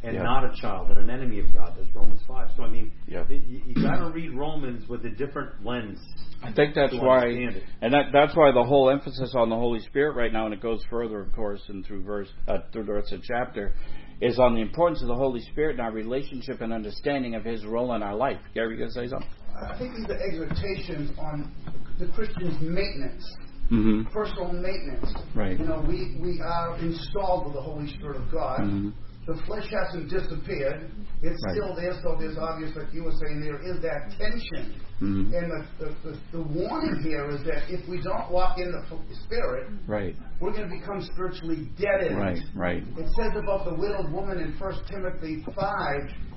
[0.06, 0.22] and yep.
[0.22, 1.74] not a child and an enemy of God.
[1.76, 2.48] That's Romans five.
[2.56, 3.28] So I mean, yep.
[3.28, 5.98] you, you got to read Romans with a different lens.
[6.42, 10.14] I think that's why, and that, that's why the whole emphasis on the Holy Spirit
[10.14, 13.12] right now, and it goes further, of course, and through verse uh, through the rest
[13.12, 13.74] of the chapter,
[14.20, 17.64] is on the importance of the Holy Spirit and our relationship and understanding of His
[17.64, 18.38] role in our life.
[18.54, 19.28] Gary, you gonna say something?
[19.60, 21.52] I think these are exhortations on
[21.98, 23.24] the Christian's maintenance.
[23.72, 24.12] Mm-hmm.
[24.12, 25.12] Personal maintenance.
[25.34, 25.58] Right.
[25.58, 28.60] You know, we, we are installed with the Holy Spirit of God.
[28.60, 28.90] Mm-hmm
[29.26, 30.90] the flesh hasn't disappeared.
[31.22, 31.54] It's right.
[31.54, 34.80] still there, so there's obvious, like you were saying, there is that tension.
[35.02, 35.34] Mm-hmm.
[35.34, 38.82] And the, the, the, the, warning here is that if we don't walk in the
[39.24, 40.14] Spirit, right.
[40.40, 44.38] we're going to become spiritually dead in right, Right, It says about the widowed woman
[44.38, 45.64] in 1 Timothy 5,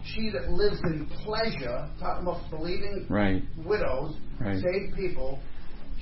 [0.04, 3.43] she that lives in pleasure, talking about believing right.
[3.63, 4.58] widows, right.
[4.58, 5.39] saved people,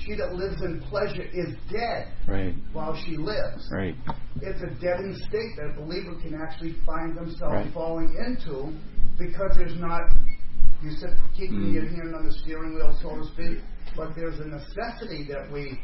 [0.03, 2.53] she that lives in pleasure is dead right.
[2.73, 3.67] while she lives.
[3.71, 3.95] Right.
[4.41, 7.73] It's a deadened state that a believer can actually find themselves right.
[7.73, 8.73] falling into
[9.17, 10.01] because there's not,
[10.83, 11.73] you said, keeping mm.
[11.73, 13.63] your hand on the steering wheel, so to speak,
[13.95, 15.79] but there's a necessity that we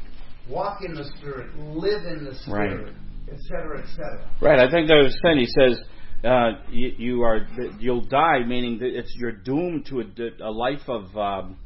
[0.48, 2.94] walk in the Spirit, live in the Spirit,
[3.32, 3.84] etc., right.
[3.84, 4.22] etc.
[4.22, 4.60] Et right.
[4.60, 5.82] I think that was saying, he says,
[6.24, 7.48] uh, you, you, are
[7.80, 11.58] you'll die, meaning that it's you're doomed to a, a life of um,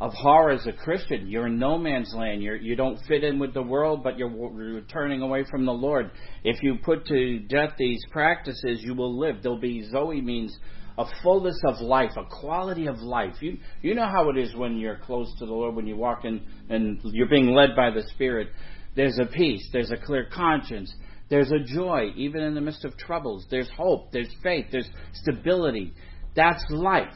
[0.00, 1.26] of horror as a Christian.
[1.28, 2.42] You're in no man's land.
[2.42, 5.72] You're, you don't fit in with the world, but you're, you're turning away from the
[5.72, 6.10] Lord.
[6.44, 9.42] If you put to death these practices, you will live.
[9.42, 10.56] There'll be Zoe means
[10.98, 13.34] a fullness of life, a quality of life.
[13.40, 16.24] You you know how it is when you're close to the Lord, when you walk
[16.24, 18.48] in and you're being led by the Spirit.
[18.96, 19.68] There's a peace.
[19.72, 20.92] There's a clear conscience.
[21.30, 23.46] There's a joy, even in the midst of troubles.
[23.50, 24.10] There's hope.
[24.12, 24.66] There's faith.
[24.72, 25.92] There's stability.
[26.34, 27.14] That's life.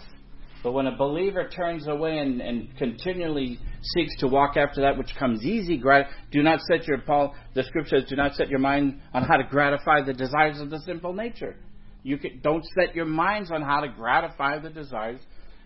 [0.63, 3.59] But when a believer turns away and, and continually
[3.95, 5.83] seeks to walk after that which comes easy,
[6.31, 7.35] do not set your Paul.
[7.55, 10.71] The scripture says, do not set your mind on how to gratify the desires of
[10.71, 11.57] the sinful nature.
[12.05, 15.21] You can, don't set your minds on how to gratify the desires.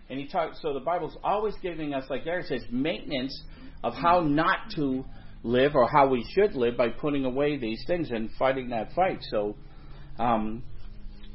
[0.09, 0.59] And he talks.
[0.61, 3.39] So the Bible's always giving us, like Gary says, maintenance
[3.83, 5.05] of how not to
[5.43, 9.19] live or how we should live by putting away these things and fighting that fight.
[9.29, 9.55] So.
[10.17, 10.63] Um,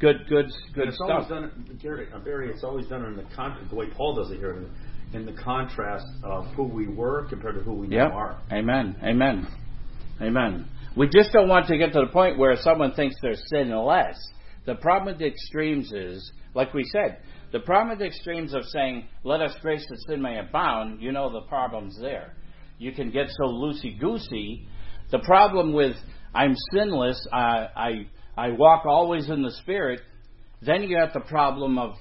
[0.03, 1.11] Good, good, good it's stuff.
[1.11, 4.33] Always done, Gary, uh, Barry, it's always done in the con- the way Paul does
[4.33, 4.69] it here, in,
[5.17, 8.11] in the contrast of who we were compared to who we yep.
[8.11, 8.43] now are.
[8.51, 8.97] Amen.
[9.05, 9.47] Amen.
[10.21, 10.67] Amen.
[10.97, 14.19] We just don't want to get to the point where someone thinks they're sinless.
[14.67, 17.19] The problem with the extremes is, like we said,
[17.53, 21.13] the problem with the extremes of saying, let us grace that sin may abound, you
[21.13, 22.35] know the problem's there.
[22.77, 24.67] You can get so loosey goosey.
[25.13, 25.95] The problem with,
[26.35, 30.01] I'm sinless, I, I I walk always in the Spirit,
[30.63, 31.95] then you have the problem of,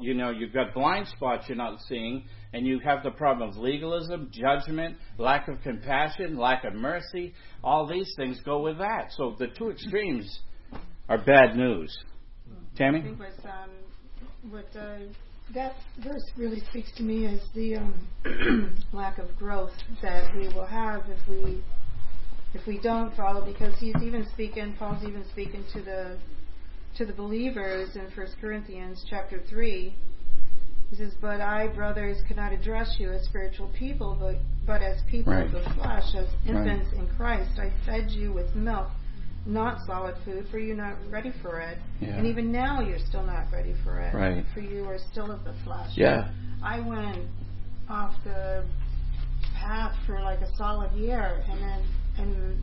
[0.00, 3.56] you know, you've got blind spots you're not seeing, and you have the problem of
[3.56, 7.34] legalism, judgment, lack of compassion, lack of mercy.
[7.62, 9.12] All these things go with that.
[9.16, 10.40] So the two extremes
[11.08, 11.96] are bad news.
[12.76, 13.00] Tammy?
[13.00, 13.70] I think what, um,
[14.50, 14.98] what uh,
[15.54, 19.72] that verse really speaks to me is the um, lack of growth
[20.02, 21.62] that we will have if we
[22.54, 26.16] if we don't follow, because he's even speaking, Paul's even speaking to the
[26.96, 29.94] to the believers in 1 Corinthians chapter 3.
[30.90, 35.32] He says, But I, brothers, cannot address you as spiritual people, but, but as people
[35.32, 35.46] right.
[35.46, 37.00] of the flesh, as infants right.
[37.00, 37.58] in Christ.
[37.58, 38.88] I fed you with milk,
[39.44, 41.78] not solid food, for you're not ready for it.
[42.00, 42.16] Yeah.
[42.16, 44.14] And even now you're still not ready for it.
[44.14, 44.44] Right.
[44.54, 45.90] For you are still of the flesh.
[45.96, 46.30] Yeah.
[46.62, 47.26] I went
[47.88, 48.64] off the
[49.54, 51.82] path for like a solid year, and then
[52.18, 52.62] and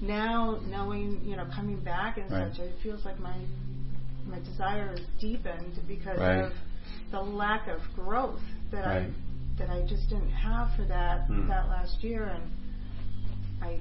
[0.00, 2.52] now knowing, you know, coming back and right.
[2.52, 3.36] such, it feels like my
[4.26, 6.44] my desire is deepened because right.
[6.44, 6.52] of
[7.10, 9.02] the lack of growth that right.
[9.02, 9.10] I
[9.58, 11.48] that I just didn't have for that mm.
[11.48, 12.42] that last year, and
[13.62, 13.80] I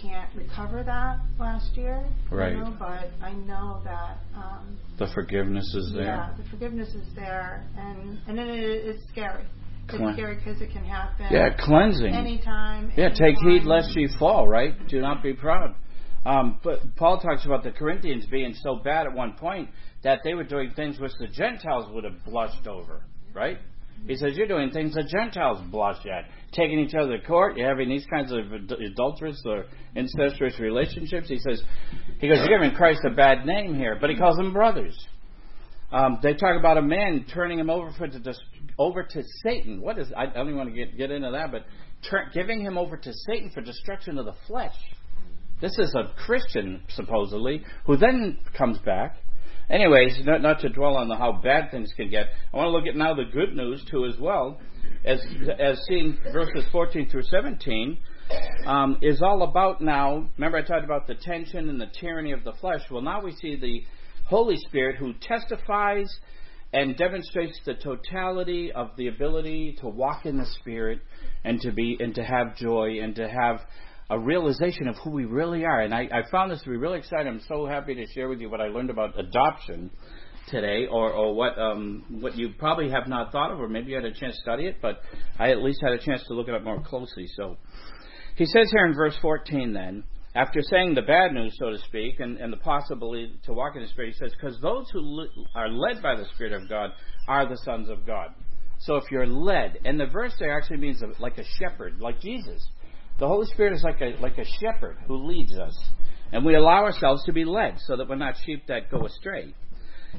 [0.00, 2.06] can't recover that last year.
[2.30, 2.52] Right.
[2.52, 6.04] You know, but I know that um, the forgiveness is there.
[6.04, 9.44] Yeah, the forgiveness is there, and and it, it's scary.
[9.88, 11.26] It's scary because it can happen.
[11.30, 12.14] Yeah, cleansing.
[12.14, 12.92] Anytime.
[12.96, 13.26] Yeah, anytime.
[13.26, 14.74] take heed lest ye fall, right?
[14.88, 15.74] Do not be proud.
[16.26, 19.68] Um, but Paul talks about the Corinthians being so bad at one point
[20.02, 23.02] that they were doing things which the Gentiles would have blushed over,
[23.34, 23.58] right?
[24.06, 26.28] He says, You're doing things the Gentiles blush at.
[26.52, 31.28] Taking each other to court, you're having these kinds of adulterous or incestuous relationships.
[31.28, 31.62] He says,
[32.20, 34.96] He goes, You're giving Christ a bad name here, but he calls them brothers.
[35.92, 38.34] Um, they talk about a man turning him over for the to
[38.78, 39.80] over to Satan.
[39.80, 40.08] What is?
[40.16, 41.64] I, don't even want to get get into that, but
[42.32, 44.74] giving him over to Satan for destruction of the flesh.
[45.60, 49.16] This is a Christian supposedly who then comes back.
[49.70, 52.26] Anyways, not, not to dwell on the, how bad things can get.
[52.52, 54.60] I want to look at now the good news too as well,
[55.04, 55.24] as
[55.58, 57.98] as seeing verses 14 through 17
[58.66, 60.28] um, is all about now.
[60.36, 62.80] Remember, I talked about the tension and the tyranny of the flesh.
[62.90, 63.82] Well, now we see the
[64.26, 66.14] Holy Spirit who testifies
[66.74, 70.98] and demonstrates the totality of the ability to walk in the Spirit
[71.44, 73.60] and to be and to have joy and to have
[74.10, 75.80] a realization of who we really are.
[75.80, 77.28] And I, I found this to be really exciting.
[77.28, 79.90] I'm so happy to share with you what I learned about adoption
[80.48, 83.94] today, or, or what um, what you probably have not thought of, or maybe you
[83.94, 85.00] had a chance to study it, but
[85.38, 87.28] I at least had a chance to look it up more closely.
[87.36, 87.56] So
[88.34, 90.02] he says here in verse 14 then,
[90.34, 93.82] after saying the bad news, so to speak, and, and the possibility to walk in
[93.82, 96.90] the Spirit, he says, because those who li- are led by the Spirit of God
[97.28, 98.30] are the sons of God.
[98.80, 102.66] So if you're led, and the verse there actually means like a shepherd, like Jesus.
[103.20, 105.78] The Holy Spirit is like a, like a shepherd who leads us.
[106.32, 109.54] And we allow ourselves to be led so that we're not sheep that go astray.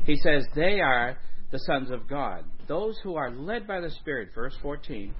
[0.05, 1.17] He says, they are
[1.51, 2.45] the sons of God.
[2.67, 5.13] Those who are led by the Spirit, verse 14,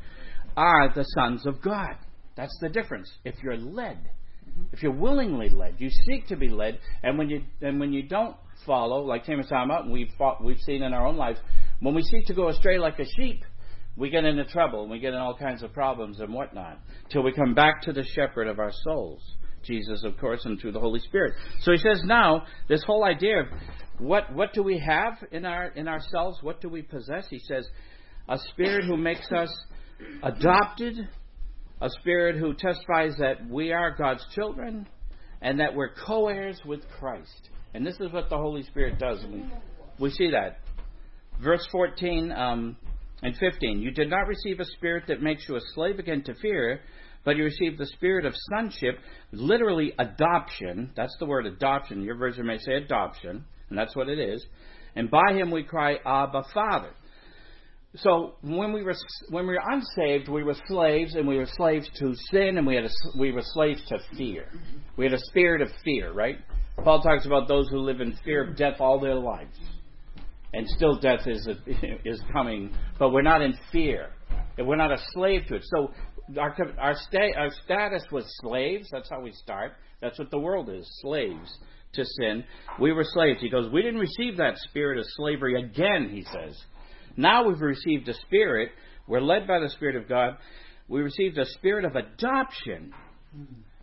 [0.56, 1.98] are the sons of God.
[2.38, 3.12] That's the difference.
[3.26, 4.10] If you're led,
[4.58, 4.74] Mm-hmm.
[4.74, 8.04] if you're willingly led, you seek to be led, and when you and when you
[8.04, 11.18] don't follow, like Tim was talking about, and we've fought, we've seen in our own
[11.18, 11.40] lives,
[11.82, 13.44] when we seek to go astray like a sheep,
[13.98, 17.24] we get into trouble and we get in all kinds of problems and whatnot till
[17.24, 19.22] we come back to the shepherd of our souls,
[19.64, 21.34] Jesus, of course, and through the Holy Spirit.
[21.62, 23.48] So he says now this whole idea of
[23.98, 26.40] what what do we have in our in ourselves?
[26.42, 27.28] What do we possess?
[27.30, 27.68] He says
[28.28, 29.50] a spirit who makes us
[30.24, 31.08] adopted
[31.82, 34.88] a spirit who testifies that we are God's children
[35.42, 37.50] and that we're co heirs with Christ.
[37.74, 39.24] And this is what the Holy Spirit does.
[39.30, 39.46] We,
[40.00, 40.60] we see that.
[41.44, 42.78] Verse 14 um,
[43.22, 46.34] and 15 You did not receive a spirit that makes you a slave again to
[46.36, 46.82] fear,
[47.26, 49.00] but you received the spirit of sonship,
[49.32, 50.92] literally adoption.
[50.96, 52.04] That's the word adoption.
[52.04, 54.46] Your version may say adoption, and that's what it is.
[54.96, 56.92] And by him we cry, Abba, Father.
[57.98, 58.96] So when we were
[59.30, 62.76] when we were unsaved, we were slaves, and we were slaves to sin, and we
[62.76, 64.48] had a, we were slaves to fear.
[64.50, 64.78] Mm-hmm.
[64.98, 66.38] We had a spirit of fear, right?
[66.84, 69.58] Paul talks about those who live in fear of death all their lives,
[70.54, 71.48] and still death is
[72.06, 74.10] is coming, but we're not in fear,
[74.58, 75.64] and we're not a slave to it.
[75.66, 75.92] So
[76.38, 78.90] our our, sta- our status was slaves.
[78.92, 79.74] That's how we start.
[80.02, 81.58] That's what the world is, slaves
[81.94, 82.44] to sin.
[82.80, 83.40] We were slaves.
[83.40, 86.10] He goes, we didn't receive that spirit of slavery again.
[86.12, 86.62] He says.
[87.18, 88.72] Now we've received a spirit.
[89.08, 90.38] We're led by the Spirit of God.
[90.88, 92.94] We received a spirit of adoption.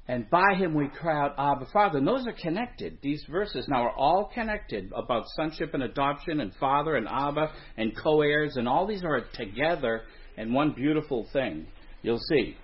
[0.08, 1.98] And by him we cry out, Abba, Father.
[1.98, 2.98] And those are connected.
[3.02, 7.96] These verses now are all connected about sonship and adoption and Father and Abba and
[7.96, 8.56] co heirs.
[8.56, 10.02] And all these are together
[10.36, 11.66] in one beautiful thing.
[12.02, 12.56] You'll see.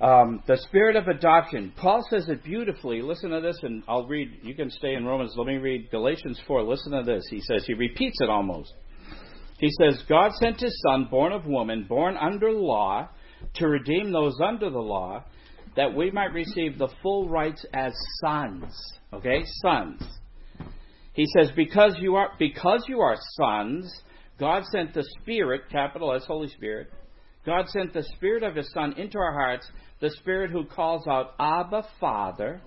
[0.00, 1.72] Um, the spirit of adoption.
[1.76, 3.00] Paul says it beautifully.
[3.00, 4.28] Listen to this, and I'll read.
[4.42, 5.32] You can stay in Romans.
[5.36, 6.62] Let me read Galatians 4.
[6.62, 7.24] Listen to this.
[7.30, 8.72] He says, he repeats it almost.
[9.58, 13.08] He says, God sent his son, born of woman, born under law,
[13.54, 15.24] to redeem those under the law,
[15.76, 18.72] that we might receive the full rights as sons.
[19.12, 19.42] Okay?
[19.62, 20.02] Sons.
[21.12, 23.92] He says, because you are because you are sons,
[24.38, 26.88] God sent the Spirit, capital S, Holy Spirit.
[27.46, 31.34] God sent the Spirit of His Son into our hearts, the Spirit who calls out,
[31.38, 32.60] Abba, Father.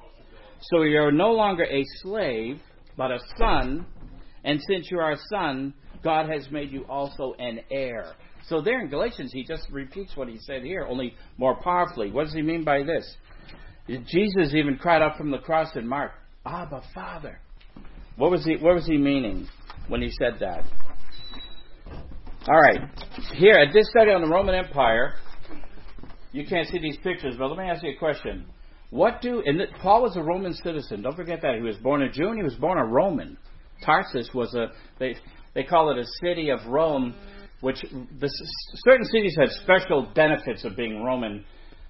[0.62, 2.62] So you're no longer a slave,
[2.95, 3.86] but a son.
[4.43, 5.73] And since you are a son,
[6.08, 8.13] God has made you also an heir.
[8.48, 12.12] So there in Galatians, he just repeats what he said here, only more powerfully.
[12.12, 13.17] What does he mean by this?
[13.89, 16.13] Jesus even cried out from the cross in Mark,
[16.46, 17.41] Abba, Father.
[18.15, 19.50] What was he, what was he meaning
[19.89, 20.63] when he said that?
[22.48, 22.89] All right.
[23.36, 25.15] Here, at this study on the Roman Empire,
[26.32, 28.46] you can't see these pictures, but let me ask you a question.
[28.91, 31.02] What do, and Paul was a Roman citizen.
[31.02, 31.56] Don't forget that.
[31.56, 33.38] He was born a Jew and he was born a Roman.
[33.86, 34.67] Tarsus was a,
[35.00, 35.15] they,
[35.58, 37.15] they call it a city of Rome,
[37.62, 37.82] which
[38.20, 38.30] the,
[38.86, 41.43] certain cities had special benefits of being Roman.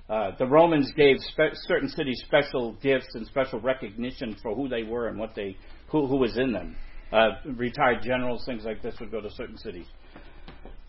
[0.10, 4.84] Uh, the Romans gave spe- certain cities special gifts and special recognition for who they
[4.84, 5.58] were and what they
[5.90, 6.78] who, who was in them.
[7.12, 9.88] Uh, retired generals, things like this, would go to certain cities.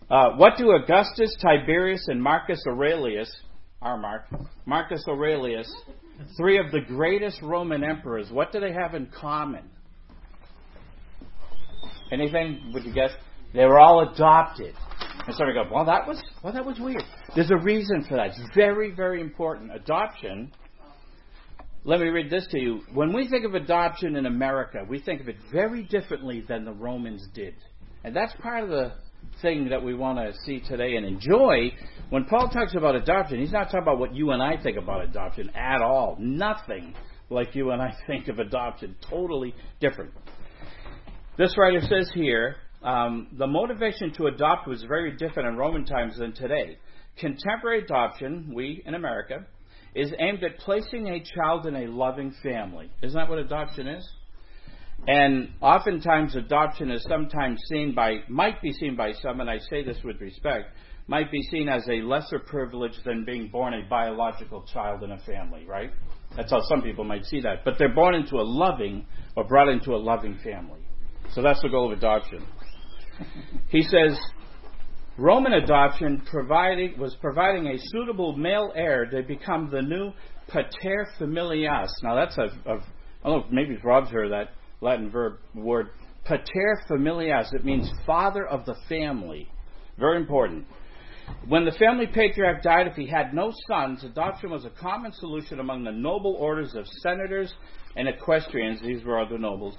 [0.09, 3.29] Uh, what do Augustus, Tiberius, and Marcus Aurelius,
[3.81, 4.23] our Mark,
[4.65, 5.69] Marcus Aurelius,
[6.37, 9.69] three of the greatest Roman emperors, what do they have in common?
[12.11, 12.71] Anything?
[12.73, 13.11] Would you guess?
[13.53, 14.75] They were all adopted.
[15.27, 17.03] And so we go, well, that was well, that was weird.
[17.35, 18.27] There's a reason for that.
[18.27, 19.71] It's very, very important.
[19.75, 20.51] Adoption
[21.85, 22.81] let me read this to you.
[22.93, 26.73] When we think of adoption in America, we think of it very differently than the
[26.73, 27.55] Romans did.
[28.03, 28.91] And that's part of the
[29.41, 31.71] thing that we want to see today and enjoy.
[32.09, 35.03] When Paul talks about adoption, he's not talking about what you and I think about
[35.03, 36.17] adoption at all.
[36.19, 36.95] Nothing
[37.29, 38.95] like you and I think of adoption.
[39.09, 40.11] Totally different.
[41.39, 46.17] This writer says here um, the motivation to adopt was very different in Roman times
[46.17, 46.77] than today.
[47.17, 49.45] Contemporary adoption, we in America,
[49.95, 52.91] is aimed at placing a child in a loving family.
[53.01, 54.05] Isn't that what adoption is?
[55.07, 59.81] And oftentimes, adoption is sometimes seen by, might be seen by some, and I say
[59.81, 60.75] this with respect,
[61.07, 65.19] might be seen as a lesser privilege than being born a biological child in a
[65.19, 65.91] family, right?
[66.35, 67.63] That's how some people might see that.
[67.63, 69.05] But they're born into a loving
[69.37, 70.78] or brought into a loving family.
[71.33, 72.45] So that's the goal of adoption.
[73.69, 74.17] He says,
[75.17, 80.11] Roman adoption providing, was providing a suitable male heir to become the new
[80.47, 81.89] pater familias.
[82.01, 82.77] Now that's a, a
[83.23, 84.51] I don't know, maybe Rob's heard that
[84.81, 85.89] Latin verb word
[86.23, 87.53] pater familias.
[87.53, 89.49] It means father of the family.
[89.97, 90.65] Very important.
[91.47, 95.59] When the family patriarch died, if he had no sons, adoption was a common solution
[95.59, 97.53] among the noble orders of senators
[97.95, 98.81] and equestrians.
[98.81, 99.75] These were other nobles.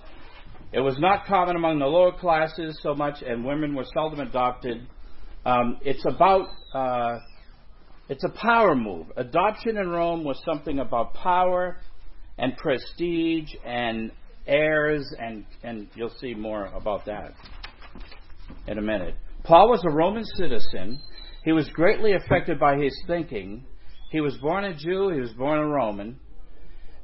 [0.72, 4.86] It was not common among the lower classes so much, and women were seldom adopted.
[5.44, 7.18] Um, it's about uh,
[8.08, 9.06] it's a power move.
[9.16, 11.76] Adoption in Rome was something about power
[12.38, 14.10] and prestige and
[14.46, 17.34] heirs, and, and you'll see more about that
[18.66, 19.14] in a minute.
[19.44, 21.00] Paul was a Roman citizen.
[21.44, 23.64] He was greatly affected by his thinking.
[24.10, 26.18] He was born a Jew, he was born a Roman.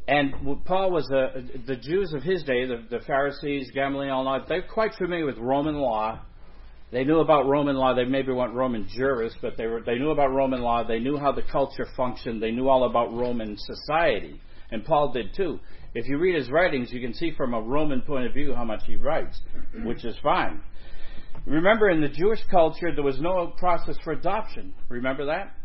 [0.09, 0.35] And
[0.65, 4.63] Paul was a, the Jews of his day, the, the Pharisees, Gamaliel, all that, they're
[4.63, 6.21] quite familiar with Roman law.
[6.93, 7.95] They knew about Roman law.
[7.95, 9.83] They maybe weren't Roman jurists, but they were.
[9.83, 10.85] They knew about Roman law.
[10.85, 12.41] They knew how the culture functioned.
[12.41, 14.41] They knew all about Roman society,
[14.71, 15.59] and Paul did too.
[15.95, 18.65] If you read his writings, you can see from a Roman point of view how
[18.65, 19.41] much he writes,
[19.83, 20.61] which is fine.
[21.45, 24.73] Remember, in the Jewish culture, there was no process for adoption.
[24.89, 25.56] Remember that?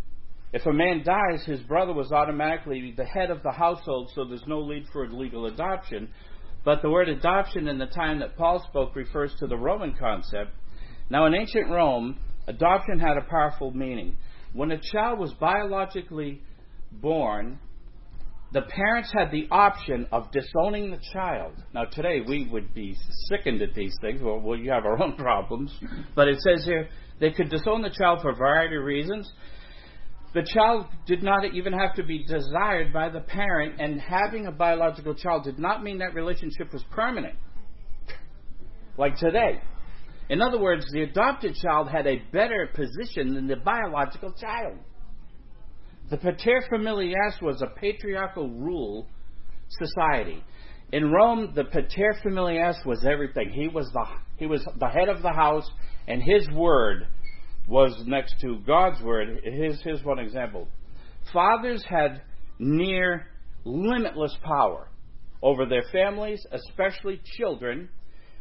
[0.53, 4.43] If a man dies, his brother was automatically the head of the household, so there's
[4.47, 6.09] no need for legal adoption.
[6.65, 10.51] But the word adoption in the time that Paul spoke refers to the Roman concept.
[11.09, 14.17] Now, in ancient Rome, adoption had a powerful meaning.
[14.53, 16.41] When a child was biologically
[16.91, 17.57] born,
[18.51, 21.53] the parents had the option of disowning the child.
[21.73, 22.97] Now, today we would be
[23.29, 24.21] sickened at these things.
[24.21, 25.73] Well, you have our own problems.
[26.15, 26.89] But it says here
[27.21, 29.31] they could disown the child for a variety of reasons.
[30.34, 34.51] The child did not even have to be desired by the parent, and having a
[34.51, 37.36] biological child did not mean that relationship was permanent.
[38.97, 39.61] Like today.
[40.29, 44.77] In other words, the adopted child had a better position than the biological child.
[46.09, 49.07] The pater familias was a patriarchal rule
[49.69, 50.43] society.
[50.93, 53.49] In Rome, the pater familias was everything.
[53.49, 54.05] He was the
[54.38, 55.69] he was the head of the house,
[56.07, 57.07] and his word
[57.68, 59.41] was next to God's word.
[59.43, 60.68] Here's, here's one example.
[61.32, 62.22] Fathers had
[62.59, 63.28] near
[63.64, 64.89] limitless power
[65.41, 67.89] over their families, especially children.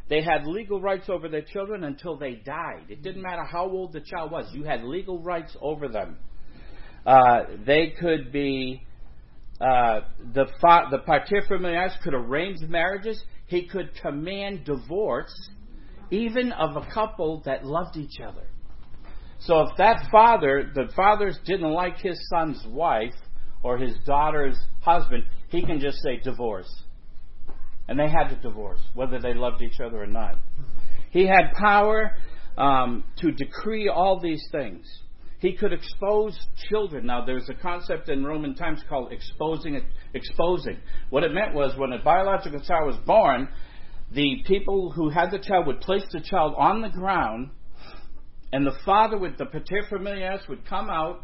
[0.09, 2.85] They had legal rights over their children until they died.
[2.89, 6.17] It didn't matter how old the child was, you had legal rights over them.
[7.05, 8.83] Uh, they could be
[9.59, 10.01] uh,
[10.33, 13.23] the fa- the pater familias could arrange marriages.
[13.47, 15.33] He could command divorce,
[16.09, 18.47] even of a couple that loved each other.
[19.41, 23.15] So if that father, the fathers didn't like his son's wife
[23.63, 26.71] or his daughter's husband, he can just say divorce.
[27.87, 30.35] And they had to divorce, whether they loved each other or not.
[31.09, 32.15] He had power
[32.57, 34.85] um, to decree all these things.
[35.39, 36.39] He could expose
[36.69, 37.07] children.
[37.07, 39.81] Now, there's a concept in Roman times called exposing.
[40.13, 40.77] Exposing.
[41.09, 43.49] What it meant was when a biological child was born,
[44.11, 47.49] the people who had the child would place the child on the ground,
[48.51, 51.23] and the father with the pater familias would come out,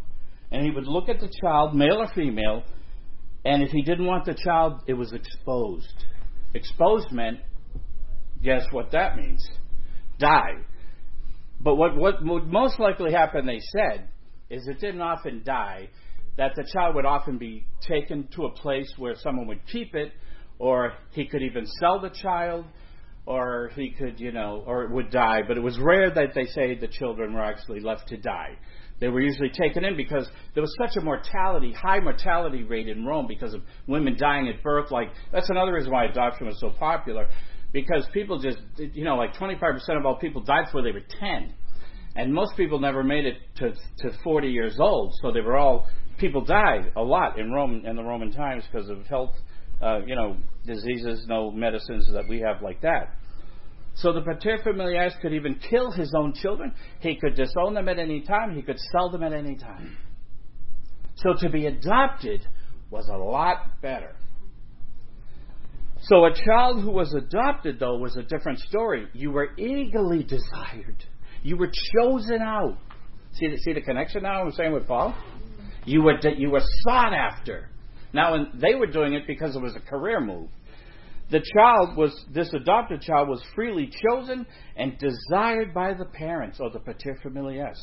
[0.52, 2.64] and he would look at the child, male or female,
[3.44, 6.06] and if he didn't want the child, it was exposed.
[6.54, 7.40] Exposed meant,
[8.42, 9.46] guess what that means?
[10.20, 10.54] Die.
[11.60, 14.10] But what, what would most likely happen, they said,
[14.50, 15.90] is it didn't often die,
[16.38, 20.14] that the child would often be taken to a place where someone would keep it,
[20.60, 22.66] or he could even sell the child,
[23.28, 25.42] or he could, you know, or would die.
[25.46, 28.58] But it was rare that they say the children were actually left to die.
[29.02, 33.06] They were usually taken in because there was such a mortality, high mortality rate in
[33.06, 34.92] Rome because of women dying at birth.
[34.92, 37.28] Like that's another reason why adoption was so popular
[37.74, 41.54] because people just, you know, like 25% of all people died before they were 10.
[42.16, 45.14] And most people never made it to, to 40 years old.
[45.22, 45.86] So they were all,
[46.18, 49.36] people died a lot in Rome, in the Roman times because of health
[49.82, 53.16] uh, you know, diseases, no medicines that we have like that.
[53.96, 56.74] So the paterfamilias could even kill his own children.
[57.00, 58.56] He could disown them at any time.
[58.56, 59.98] He could sell them at any time.
[61.16, 62.46] So to be adopted
[62.92, 64.16] was a lot better.
[66.02, 69.08] So a child who was adopted, though, was a different story.
[69.14, 71.04] You were eagerly desired.
[71.42, 72.78] You were chosen out.
[73.34, 75.16] See the, see the connection now I'm saying with Paul?
[75.86, 77.70] You were, you were sought after.
[78.14, 80.50] Now, they were doing it because it was a career move.
[81.30, 84.46] The child was, this adopted child was freely chosen
[84.78, 87.76] and desired by the parents, or the paterfamilias.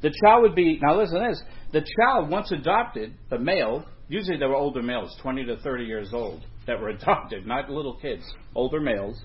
[0.00, 1.42] The child would be, now listen to this,
[1.72, 6.12] the child, once adopted, the male, usually they were older males, 20 to 30 years
[6.12, 8.24] old, that were adopted, not little kids,
[8.56, 9.22] older males,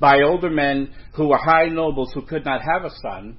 [0.00, 3.36] by older men who were high nobles who could not have a son,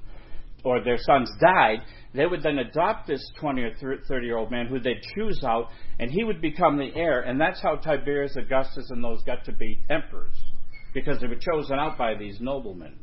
[0.64, 1.80] or their sons died,
[2.14, 3.72] they would then adopt this 20 or
[4.08, 7.20] 30 year old man who they'd choose out, and he would become the heir.
[7.20, 10.36] And that's how Tiberius, Augustus, and those got to be emperors,
[10.94, 12.98] because they were chosen out by these noblemen.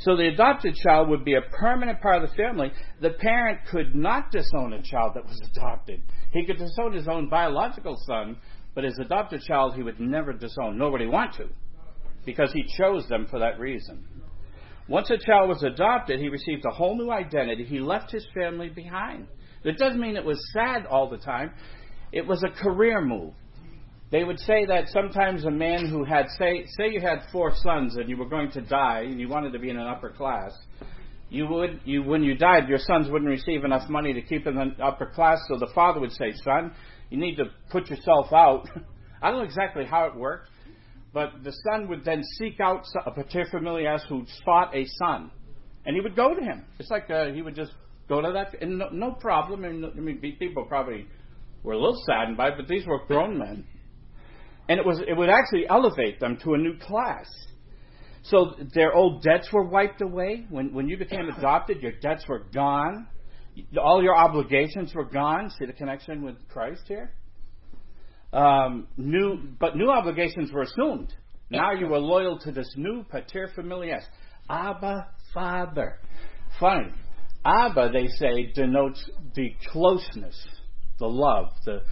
[0.00, 2.70] So the adopted child would be a permanent part of the family.
[3.00, 6.02] The parent could not disown a child that was adopted.
[6.32, 8.36] He could disown his own biological son,
[8.74, 11.48] but his adopted child he would never disown, he want to,
[12.24, 14.04] because he chose them for that reason.
[14.88, 17.64] Once a child was adopted, he received a whole new identity.
[17.64, 19.26] He left his family behind.
[19.64, 21.52] That doesn't mean it was sad all the time.
[22.12, 23.34] It was a career move.
[24.10, 27.96] They would say that sometimes a man who had, say, say you had four sons
[27.96, 30.52] and you were going to die and you wanted to be in an upper class,
[31.28, 34.54] you would, you, when you died, your sons wouldn't receive enough money to keep in
[34.54, 36.72] the upper class, so the father would say, son,
[37.10, 38.66] you need to put yourself out.
[39.22, 40.48] I don't know exactly how it worked,
[41.12, 45.30] but the son would then seek out a paterfamilias who sought a son,
[45.86, 46.64] and he would go to him.
[46.78, 47.72] It's like uh, he would just
[48.08, 49.64] go to that, and no, no problem.
[49.64, 51.06] I mean, I mean, people probably
[51.62, 53.64] were a little saddened by it, but these were grown men,
[54.68, 57.26] and it was it would actually elevate them to a new class.
[58.24, 60.46] So their old debts were wiped away.
[60.50, 63.06] When when you became adopted, your debts were gone.
[63.80, 65.50] All your obligations were gone.
[65.58, 67.12] See the connection with Christ here?
[68.32, 71.12] Um, new, but new obligations were assumed.
[71.50, 74.02] Now you were loyal to this new pater familias,
[74.50, 75.98] Abba, Father.
[76.60, 76.94] Fine.
[77.44, 79.02] Abba, they say, denotes
[79.34, 80.36] the closeness,
[80.98, 81.82] the love, the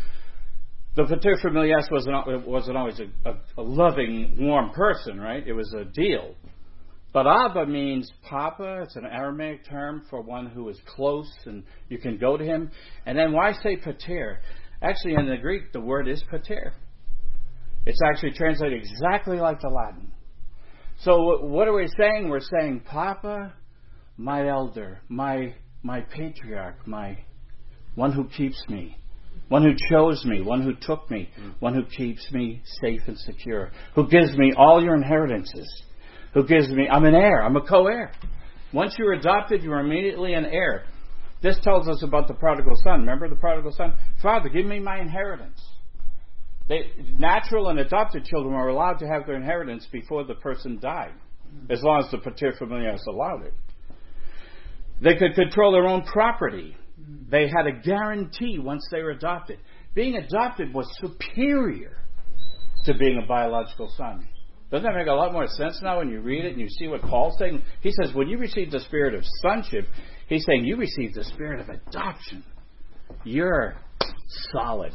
[0.96, 5.46] the pater familias wasn't wasn't always a, a, a loving, warm person, right?
[5.46, 6.34] It was a deal.
[7.12, 8.82] But Abba means Papa.
[8.82, 12.70] It's an Aramaic term for one who is close and you can go to him.
[13.04, 14.40] And then why say pater?
[14.88, 16.72] Actually, in the Greek, the word is pater.
[17.86, 20.12] It's actually translated exactly like the Latin.
[21.00, 22.28] So what are we saying?
[22.28, 23.52] We're saying, Papa,
[24.16, 27.18] my elder, my my patriarch, my
[27.96, 28.96] one who keeps me,
[29.48, 33.72] one who chose me, one who took me, one who keeps me safe and secure,
[33.94, 35.82] who gives me all your inheritances,
[36.32, 38.12] who gives me I'm an heir, I'm a co-heir.
[38.72, 40.84] Once you're adopted, you're immediately an heir.
[41.42, 43.00] This tells us about the prodigal son.
[43.00, 43.94] Remember the prodigal son?
[44.22, 45.60] Father, give me my inheritance.
[46.68, 51.12] They, natural and adopted children were allowed to have their inheritance before the person died,
[51.70, 53.54] as long as the paterfamilias allowed it.
[55.00, 56.76] They could control their own property.
[57.30, 59.58] They had a guarantee once they were adopted.
[59.94, 61.98] Being adopted was superior
[62.86, 64.26] to being a biological son.
[64.70, 66.88] Doesn't that make a lot more sense now when you read it and you see
[66.88, 67.62] what Paul's saying?
[67.82, 69.86] He says, when you receive the spirit of sonship,
[70.28, 72.44] He's saying you received the spirit of adoption.
[73.24, 73.76] You're
[74.52, 74.92] solid.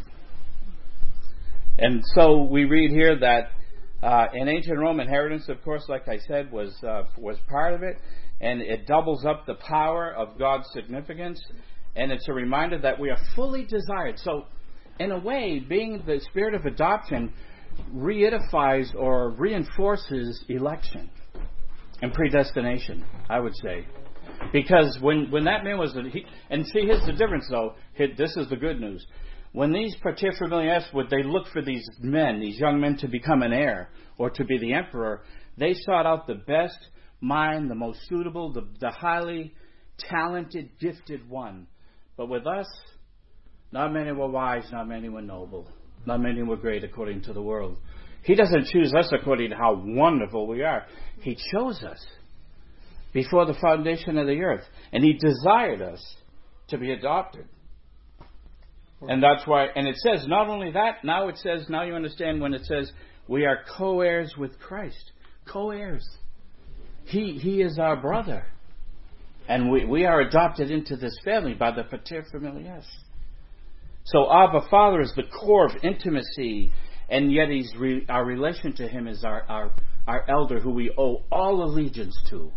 [1.77, 3.51] And so we read here that
[4.03, 7.83] uh, in ancient Rome, inheritance, of course, like I said, was uh, was part of
[7.83, 7.97] it,
[8.41, 11.41] and it doubles up the power of God's significance,
[11.95, 14.17] and it's a reminder that we are fully desired.
[14.19, 14.45] So,
[14.99, 17.33] in a way, being the spirit of adoption
[17.93, 21.09] reidifies or reinforces election
[22.01, 23.05] and predestination.
[23.29, 23.85] I would say.
[24.51, 27.75] Because when, when that man was, he, and see, here's the difference though.
[27.97, 29.05] This is the good news.
[29.53, 33.51] When these paterfamilias would they look for these men, these young men, to become an
[33.51, 35.23] heir or to be the emperor,
[35.57, 36.77] they sought out the best
[37.19, 39.53] mind, the most suitable, the, the highly
[39.97, 41.67] talented, gifted one.
[42.15, 42.67] But with us,
[43.71, 45.69] not many were wise, not many were noble,
[46.05, 47.77] not many were great according to the world.
[48.23, 50.85] He doesn't choose us according to how wonderful we are.
[51.21, 52.03] He chose us
[53.13, 54.63] before the foundation of the earth.
[54.91, 56.15] And He desired us
[56.69, 57.45] to be adopted.
[59.01, 62.39] And that's why, and it says not only that, now it says, now you understand
[62.39, 62.91] when it says
[63.27, 65.11] we are co heirs with Christ.
[65.51, 66.07] Co heirs.
[67.05, 68.45] He, he is our brother.
[69.47, 72.85] And we, we are adopted into this family by the pater familias.
[74.05, 76.71] So Abba Father is the core of intimacy
[77.11, 79.71] and yet he's re, our relation to him is our, our,
[80.07, 82.51] our elder who we owe all allegiance to,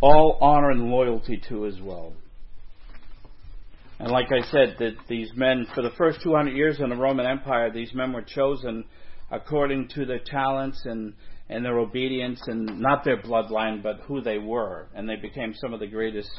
[0.00, 2.12] all honor and loyalty to as well.
[3.98, 7.26] And like I said, that these men, for the first 200 years in the Roman
[7.26, 8.84] Empire, these men were chosen
[9.30, 11.14] according to their talents and,
[11.48, 14.88] and their obedience, and not their bloodline, but who they were.
[14.94, 16.30] And they became some of the greatest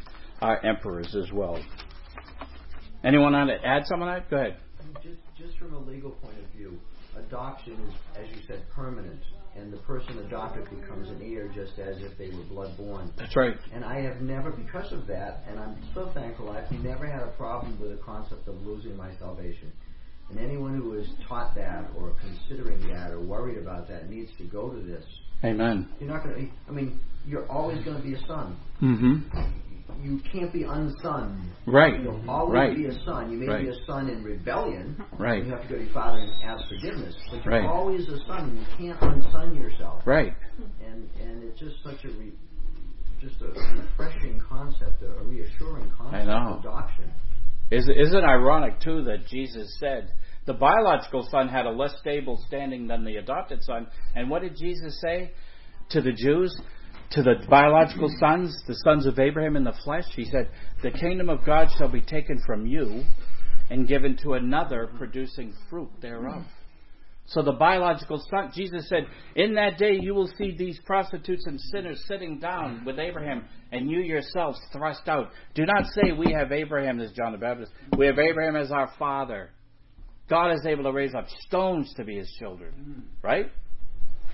[0.42, 1.60] uh, emperors as well.
[3.04, 4.30] Anyone want to add something on that?
[4.30, 4.58] Go ahead.
[5.04, 6.80] Just, just from a legal point of view,
[7.18, 9.22] adoption is, as you said, permanent
[9.60, 13.12] and the person adopted becomes an heir just as if they were blood born.
[13.18, 13.58] That's right.
[13.74, 17.32] And I have never, because of that, and I'm so thankful, I've never had a
[17.38, 19.72] problem with the concept of losing my salvation.
[20.30, 24.44] And anyone who is taught that or considering that or worried about that needs to
[24.44, 25.04] go to this.
[25.44, 25.90] Amen.
[26.00, 28.58] You're not going to, I mean, you're always going to be a son.
[28.82, 29.64] Mm-hmm
[30.02, 31.52] you can't be unson.
[31.66, 32.02] Right.
[32.02, 32.76] You'll always right.
[32.76, 33.32] be a son.
[33.32, 33.64] You may right.
[33.64, 35.04] be a son in rebellion.
[35.18, 35.44] Right.
[35.44, 37.16] You have to go to your father and ask forgiveness.
[37.32, 37.70] But you're right.
[37.70, 38.58] always a son.
[38.58, 40.04] You can't unson yourself.
[40.06, 40.34] Right.
[40.86, 42.32] And and it's just such a re,
[43.22, 47.12] just a refreshing concept, a reassuring concept I of adoption.
[47.70, 50.14] Is is it ironic too that Jesus said
[50.46, 54.56] the biological son had a less stable standing than the adopted son, and what did
[54.56, 55.32] Jesus say
[55.90, 56.58] to the Jews?
[57.12, 60.50] To the biological sons, the sons of Abraham in the flesh, he said,
[60.84, 63.04] The kingdom of God shall be taken from you
[63.70, 66.44] and given to another, producing fruit thereof.
[67.28, 69.06] So the biological son, Jesus said,
[69.36, 73.90] In that day you will see these prostitutes and sinners sitting down with Abraham, and
[73.90, 75.32] you yourselves thrust out.
[75.54, 77.72] Do not say we have Abraham as John the Baptist.
[77.98, 79.50] We have Abraham as our father.
[80.30, 82.74] God is able to raise up stones to be his children.
[82.80, 83.24] Mm.
[83.24, 83.52] Right?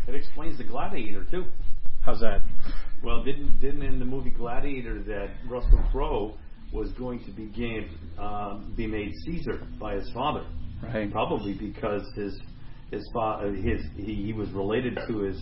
[0.08, 1.46] It explains the gladiator, too.
[2.06, 2.42] How's that?
[3.02, 6.38] Well, didn't didn't in the movie Gladiator that Russell Crowe
[6.74, 10.46] was going to be game, um, be made Caesar by his father,
[10.82, 11.10] right?
[11.12, 12.38] Probably because his
[12.92, 15.42] his father his he, he was related to his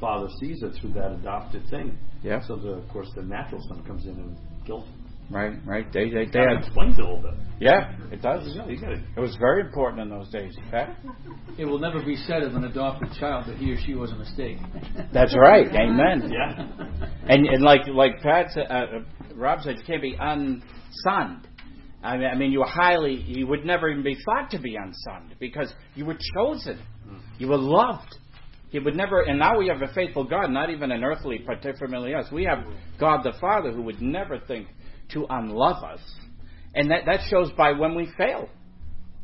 [0.00, 1.96] father Caesar through that adopted thing.
[2.24, 2.40] Yeah.
[2.48, 4.36] So the, of course the natural son comes in and
[4.66, 5.01] kills him.
[5.30, 5.90] Right, right.
[5.92, 7.34] They they, they had, explains it a little bit.
[7.58, 8.52] Yeah, it does.
[8.54, 9.00] Yeah, you got it.
[9.16, 10.54] It was very important in those days.
[10.70, 10.96] Pat?
[11.58, 14.16] It will never be said of an adopted child that he or she was a
[14.16, 14.58] mistake.
[15.12, 15.66] That's right.
[15.74, 16.30] Amen.
[16.30, 16.66] Yeah.
[17.28, 18.98] And and like like Pat said, uh, uh,
[19.34, 21.46] Rob said, you can't be unsunned.
[22.02, 23.14] I mean, I mean, you were highly.
[23.14, 26.80] You would never even be thought to be unsunned because you were chosen.
[27.38, 28.16] You were loved.
[28.70, 32.14] He would never, and now we have a faithful God, not even an earthly, particularly
[32.14, 32.24] us.
[32.32, 32.64] We have
[32.98, 34.66] God the Father who would never think
[35.12, 36.00] to unlove us.
[36.74, 38.48] And that, that shows by when we fail.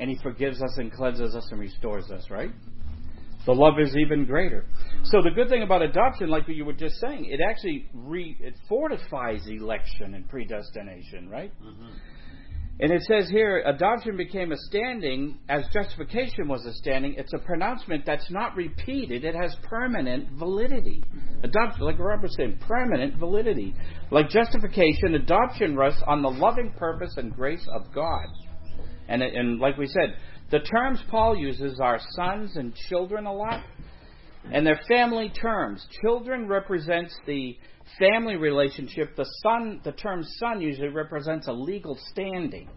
[0.01, 2.51] And He forgives us and cleanses us and restores us, right?
[3.47, 4.67] The love is even greater.
[5.05, 8.55] So the good thing about adoption, like you were just saying, it actually re, it
[8.69, 11.53] fortifies election and predestination, right?
[11.63, 11.89] Mm-hmm.
[12.81, 17.15] And it says here, adoption became a standing as justification was a standing.
[17.19, 19.25] It's a pronouncement that's not repeated.
[19.25, 21.03] It has permanent validity.
[21.43, 23.75] Adoption, like Robert said, permanent validity.
[24.13, 28.27] Like justification, adoption rests on the loving purpose and grace of God.
[29.09, 30.17] And, and like we said,
[30.53, 33.65] the terms Paul uses are sons and children a lot.
[34.53, 35.85] And they're family terms.
[36.03, 37.59] Children represents the
[37.99, 42.69] family relationship, the son, the term son usually represents a legal standing.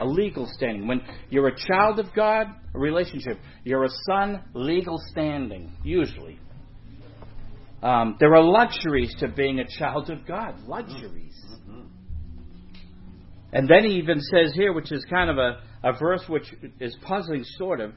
[0.00, 0.86] A legal standing.
[0.86, 1.00] When
[1.30, 3.38] you're a child of God, a relationship.
[3.64, 6.38] You're a son, legal standing, usually.
[7.82, 10.60] Um, there are luxuries to being a child of God.
[10.66, 11.34] Luxuries.
[13.52, 16.96] And then he even says here, which is kind of a, a verse which is
[17.02, 17.92] puzzling, sort of.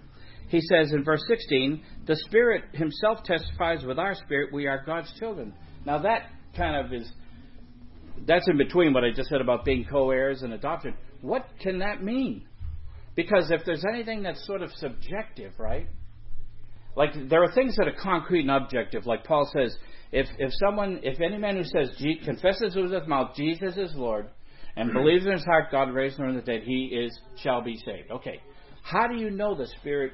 [0.47, 5.11] He says in verse 16, The Spirit Himself testifies with our spirit we are God's
[5.19, 5.53] children.
[5.85, 7.11] Now that kind of is
[8.27, 10.93] that's in between what I just said about being co-heirs and adoption.
[11.21, 12.45] What can that mean?
[13.15, 15.87] Because if there's anything that's sort of subjective, right?
[16.95, 19.05] Like there are things that are concrete and objective.
[19.05, 19.75] Like Paul says,
[20.11, 21.95] if if someone, if any man who says
[22.25, 24.29] confesses with his mouth Jesus is Lord,
[24.75, 24.97] and hmm.
[24.97, 28.11] believes in his heart God raised him from the dead, he is shall be saved.
[28.11, 28.41] Okay,
[28.83, 30.13] how do you know the Spirit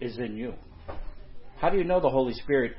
[0.00, 0.54] is in you?
[1.58, 2.72] How do you know the Holy Spirit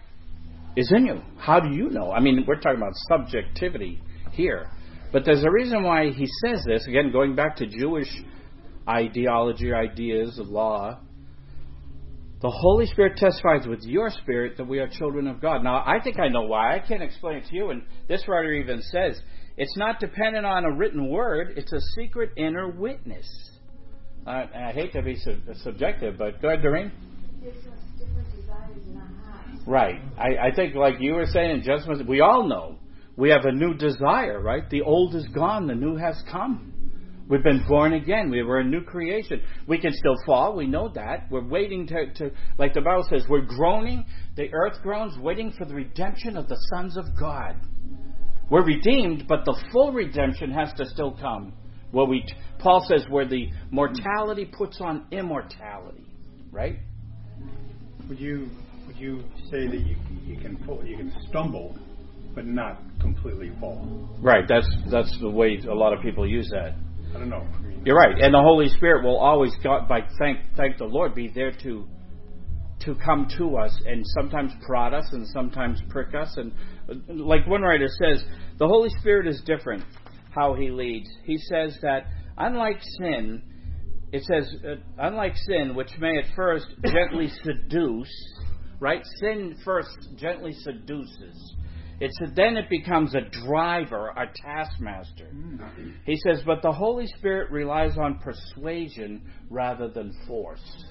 [0.77, 1.21] is in you.
[1.37, 2.11] How do you know?
[2.11, 3.99] I mean, we're talking about subjectivity
[4.31, 4.69] here.
[5.11, 8.07] But there's a reason why he says this, again, going back to Jewish
[8.87, 10.99] ideology, ideas law.
[12.39, 15.63] The Holy Spirit testifies with your spirit that we are children of God.
[15.63, 16.75] Now, I think I know why.
[16.75, 17.71] I can't explain it to you.
[17.71, 19.19] And this writer even says
[19.57, 23.27] it's not dependent on a written word, it's a secret inner witness.
[24.27, 26.91] Uh, I hate to be sub- subjective, but go ahead, Doreen.
[29.67, 29.99] Right.
[30.17, 32.79] I, I think, like you were saying, just we all know
[33.17, 34.67] we have a new desire, right?
[34.69, 36.73] The old is gone, the new has come.
[37.27, 38.29] We've been born again.
[38.29, 39.41] We were a new creation.
[39.67, 40.55] We can still fall.
[40.55, 41.29] We know that.
[41.29, 44.05] We're waiting to, to, like the Bible says, we're groaning.
[44.37, 47.57] The earth groans, waiting for the redemption of the sons of God.
[48.49, 51.51] We're redeemed, but the full redemption has to still come.
[51.91, 52.23] Where we,
[52.59, 56.05] Paul says, where the mortality puts on immortality,
[56.51, 56.79] right?
[58.07, 58.49] Would you
[58.99, 59.95] you say that you,
[60.25, 61.77] you can you can stumble,
[62.35, 64.09] but not completely fall?
[64.19, 64.45] Right.
[64.47, 66.75] That's that's the way a lot of people use that.
[67.15, 67.45] I don't know.
[67.85, 71.29] You're right, and the Holy Spirit will always, God, by thank thank the Lord, be
[71.29, 71.87] there to
[72.81, 76.37] to come to us and sometimes prod us and sometimes prick us.
[76.37, 76.53] And
[77.07, 78.23] like one writer says,
[78.59, 79.83] the Holy Spirit is different
[80.29, 81.09] how He leads.
[81.23, 83.41] He says that unlike sin,
[84.11, 88.33] it says uh, unlike sin, which may at first gently seduce,
[88.79, 89.01] right?
[89.19, 91.55] Sin first gently seduces
[91.99, 95.29] it's then it becomes a driver, a taskmaster.
[96.05, 100.85] He says, but the Holy Spirit relies on persuasion rather than force.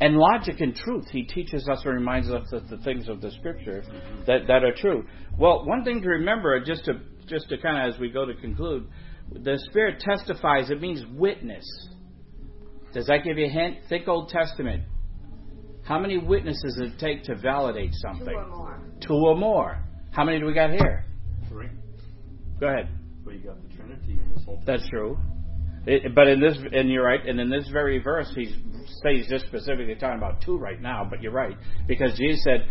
[0.00, 3.32] And logic and truth, he teaches us and reminds us of the things of the
[3.32, 3.82] Scripture
[4.28, 5.04] that, that are true.
[5.36, 8.34] Well, one thing to remember, just to just to kind of as we go to
[8.34, 8.86] conclude,
[9.32, 10.70] the Spirit testifies.
[10.70, 11.64] It means witness.
[12.94, 13.78] Does that give you a hint?
[13.88, 14.84] Think Old Testament.
[15.88, 18.26] How many witnesses does it take to validate something?
[18.26, 18.80] Two or more.
[19.00, 19.78] Two or more.
[20.10, 21.06] How many do we got here?
[21.48, 21.70] Three.
[22.60, 22.90] Go ahead.
[23.24, 24.62] Well, you got the Trinity in this whole.
[24.66, 25.16] That's true.
[25.86, 28.54] It, but in this, and you're right, and in this very verse, he
[29.02, 31.06] says just specifically talking about two right now.
[31.08, 32.66] But you're right because Jesus said,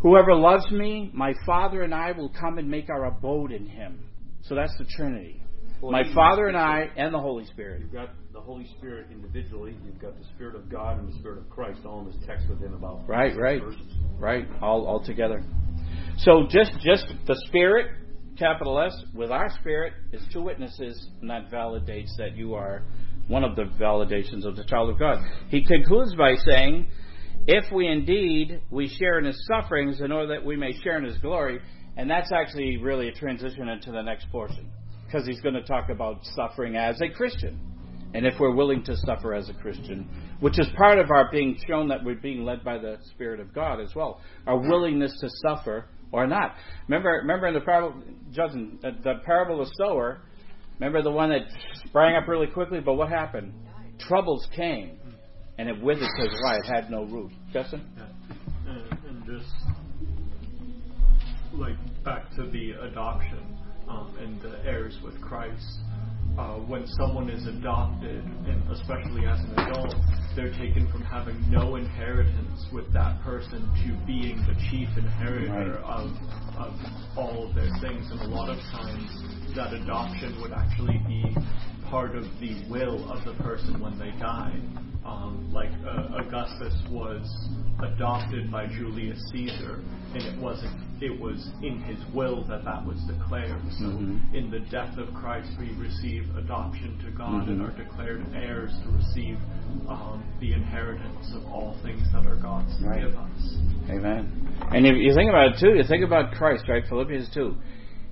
[0.00, 4.02] "Whoever loves me, my Father and I will come and make our abode in him."
[4.44, 5.42] So that's the Trinity.
[5.82, 7.80] Well, my Father and I, and the Holy Spirit.
[7.82, 9.76] You've got the Holy Spirit individually.
[9.86, 12.48] You've got the Spirit of God and the Spirit of Christ all in this text
[12.48, 13.80] within about right, right, verses.
[14.18, 15.44] right, all all together.
[16.18, 17.92] So just just the Spirit,
[18.36, 22.82] capital S, with our spirit is two witnesses, and that validates that you are
[23.28, 25.20] one of the validations of the child of God.
[25.50, 26.88] He concludes by saying,
[27.46, 31.04] if we indeed we share in his sufferings in order that we may share in
[31.04, 31.60] his glory,
[31.96, 34.68] and that's actually really a transition into the next portion
[35.06, 37.60] because he's going to talk about suffering as a Christian.
[38.12, 40.08] And if we're willing to suffer as a Christian,
[40.40, 43.54] which is part of our being shown that we're being led by the Spirit of
[43.54, 46.56] God as well, our willingness to suffer or not.
[46.88, 48.02] Remember, remember in the parable,
[48.32, 50.22] Justin, the, the parable of sower.
[50.80, 51.42] Remember the one that
[51.86, 53.52] sprang up really quickly, but what happened?
[53.98, 54.98] Troubles came,
[55.58, 56.56] and it withered because why?
[56.56, 57.30] It had no root.
[57.52, 57.86] Justin.
[57.96, 58.06] Yeah.
[58.66, 59.54] And, and just
[61.52, 63.58] like back to the adoption
[63.88, 65.80] um, and the heirs with Christ
[66.38, 69.94] uh, when someone is adopted, and especially as an adult,
[70.36, 76.10] they're taken from having no inheritance with that person to being the chief inheritor of,
[76.56, 76.72] of
[77.16, 78.06] all of their things.
[78.10, 79.10] And a lot of times,
[79.56, 81.24] that adoption would actually be
[81.90, 84.60] part of the will of the person when they die.
[85.04, 87.24] Um, like uh, Augustus was
[87.82, 89.82] adopted by Julius Caesar,
[90.12, 90.78] and it wasn't.
[91.02, 93.62] It was in his will that that was declared.
[93.78, 94.34] So, mm-hmm.
[94.34, 97.50] in the death of Christ, we receive adoption to God mm-hmm.
[97.50, 99.38] and are declared heirs to receive
[99.88, 103.00] um, the inheritance of all things that are God's to right.
[103.00, 103.56] give us.
[103.88, 104.54] Amen.
[104.70, 106.84] And if you think about it too, you think about Christ, right?
[106.86, 107.56] Philippians two.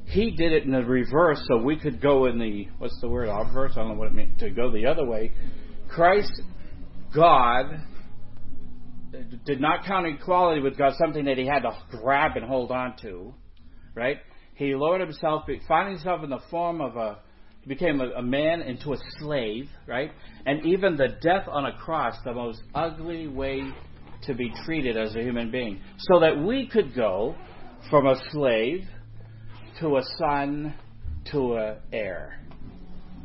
[0.06, 3.28] He did it in the reverse, so we could go in the what's the word
[3.28, 3.72] obverse?
[3.72, 5.32] I don't know what it means to go the other way.
[5.88, 6.32] Christ,
[7.14, 7.80] God
[9.46, 12.94] did not count equality with God something that he had to grab and hold on
[13.02, 13.32] to,
[13.94, 14.18] right?
[14.54, 17.18] He lowered himself, finding himself in the form of a,
[17.62, 20.10] he became a, a man into a slave, right?
[20.44, 23.62] And even the death on a cross, the most ugly way
[24.24, 27.34] to be treated as a human being, so that we could go
[27.88, 28.84] from a slave
[29.80, 30.74] to a son
[31.30, 32.40] to a heir,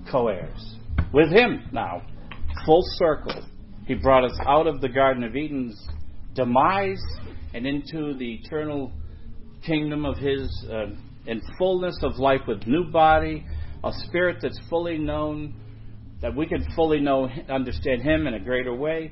[0.10, 0.76] co-heirs,
[1.12, 2.02] with him now,
[2.66, 3.44] full circle
[3.86, 5.80] he brought us out of the Garden of Eden's
[6.36, 7.04] demise
[7.54, 8.92] and into the eternal
[9.66, 10.88] kingdom of His uh,
[11.26, 13.46] in fullness of life with new body,
[13.84, 15.56] a spirit that's fully known,
[16.22, 19.12] that we can fully know, understand Him in a greater way.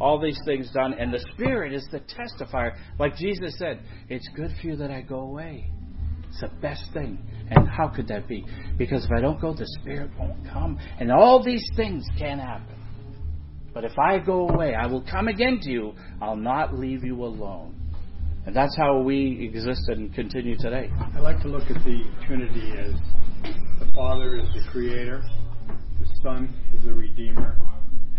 [0.00, 2.76] All these things done, and the Spirit is the testifier.
[2.98, 5.70] Like Jesus said, it's good for you that I go away.
[6.28, 7.18] It's the best thing.
[7.50, 8.44] And how could that be?
[8.78, 10.78] Because if I don't go, the Spirit won't come.
[10.98, 12.79] And all these things can happen.
[13.72, 15.92] But if I go away, I will come again to you.
[16.20, 17.74] I'll not leave you alone.
[18.46, 20.90] And that's how we exist and continue today.
[21.14, 22.94] I like to look at the Trinity as
[23.78, 25.22] the Father is the Creator,
[26.00, 27.58] the Son is the Redeemer,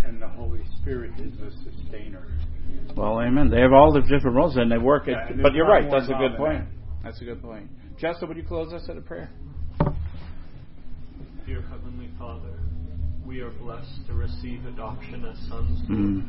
[0.06, 2.28] and the Holy Spirit is the Sustainer.
[2.95, 3.49] Well, amen.
[3.49, 5.12] They have all the different roles and they work it.
[5.12, 5.89] Yeah, but you're right.
[5.89, 6.66] That's a good point.
[7.04, 7.68] That's a good point.
[7.99, 9.30] Justin, would you close us at a prayer?
[11.45, 12.60] Dear Heavenly Father,
[13.32, 15.79] we are blessed to receive adoption as sons.
[15.89, 16.27] Mm.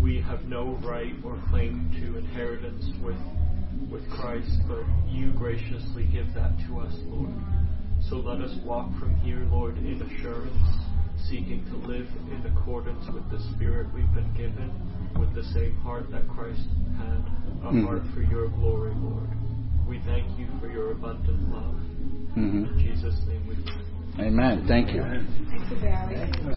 [0.00, 3.20] We have no right or claim to inheritance with
[3.92, 7.34] with Christ, but you graciously give that to us, Lord.
[8.08, 10.56] So let us walk from here, Lord, in assurance,
[11.28, 14.72] seeking to live in accordance with the Spirit we've been given,
[15.20, 17.20] with the same heart that Christ had,
[17.60, 17.84] a mm-hmm.
[17.84, 19.28] heart for your glory, Lord.
[19.86, 21.76] We thank you for your abundant love.
[22.34, 22.64] Mm-hmm.
[22.64, 23.85] In Jesus' name we pray.
[24.18, 24.64] Amen.
[24.66, 25.02] Thank you.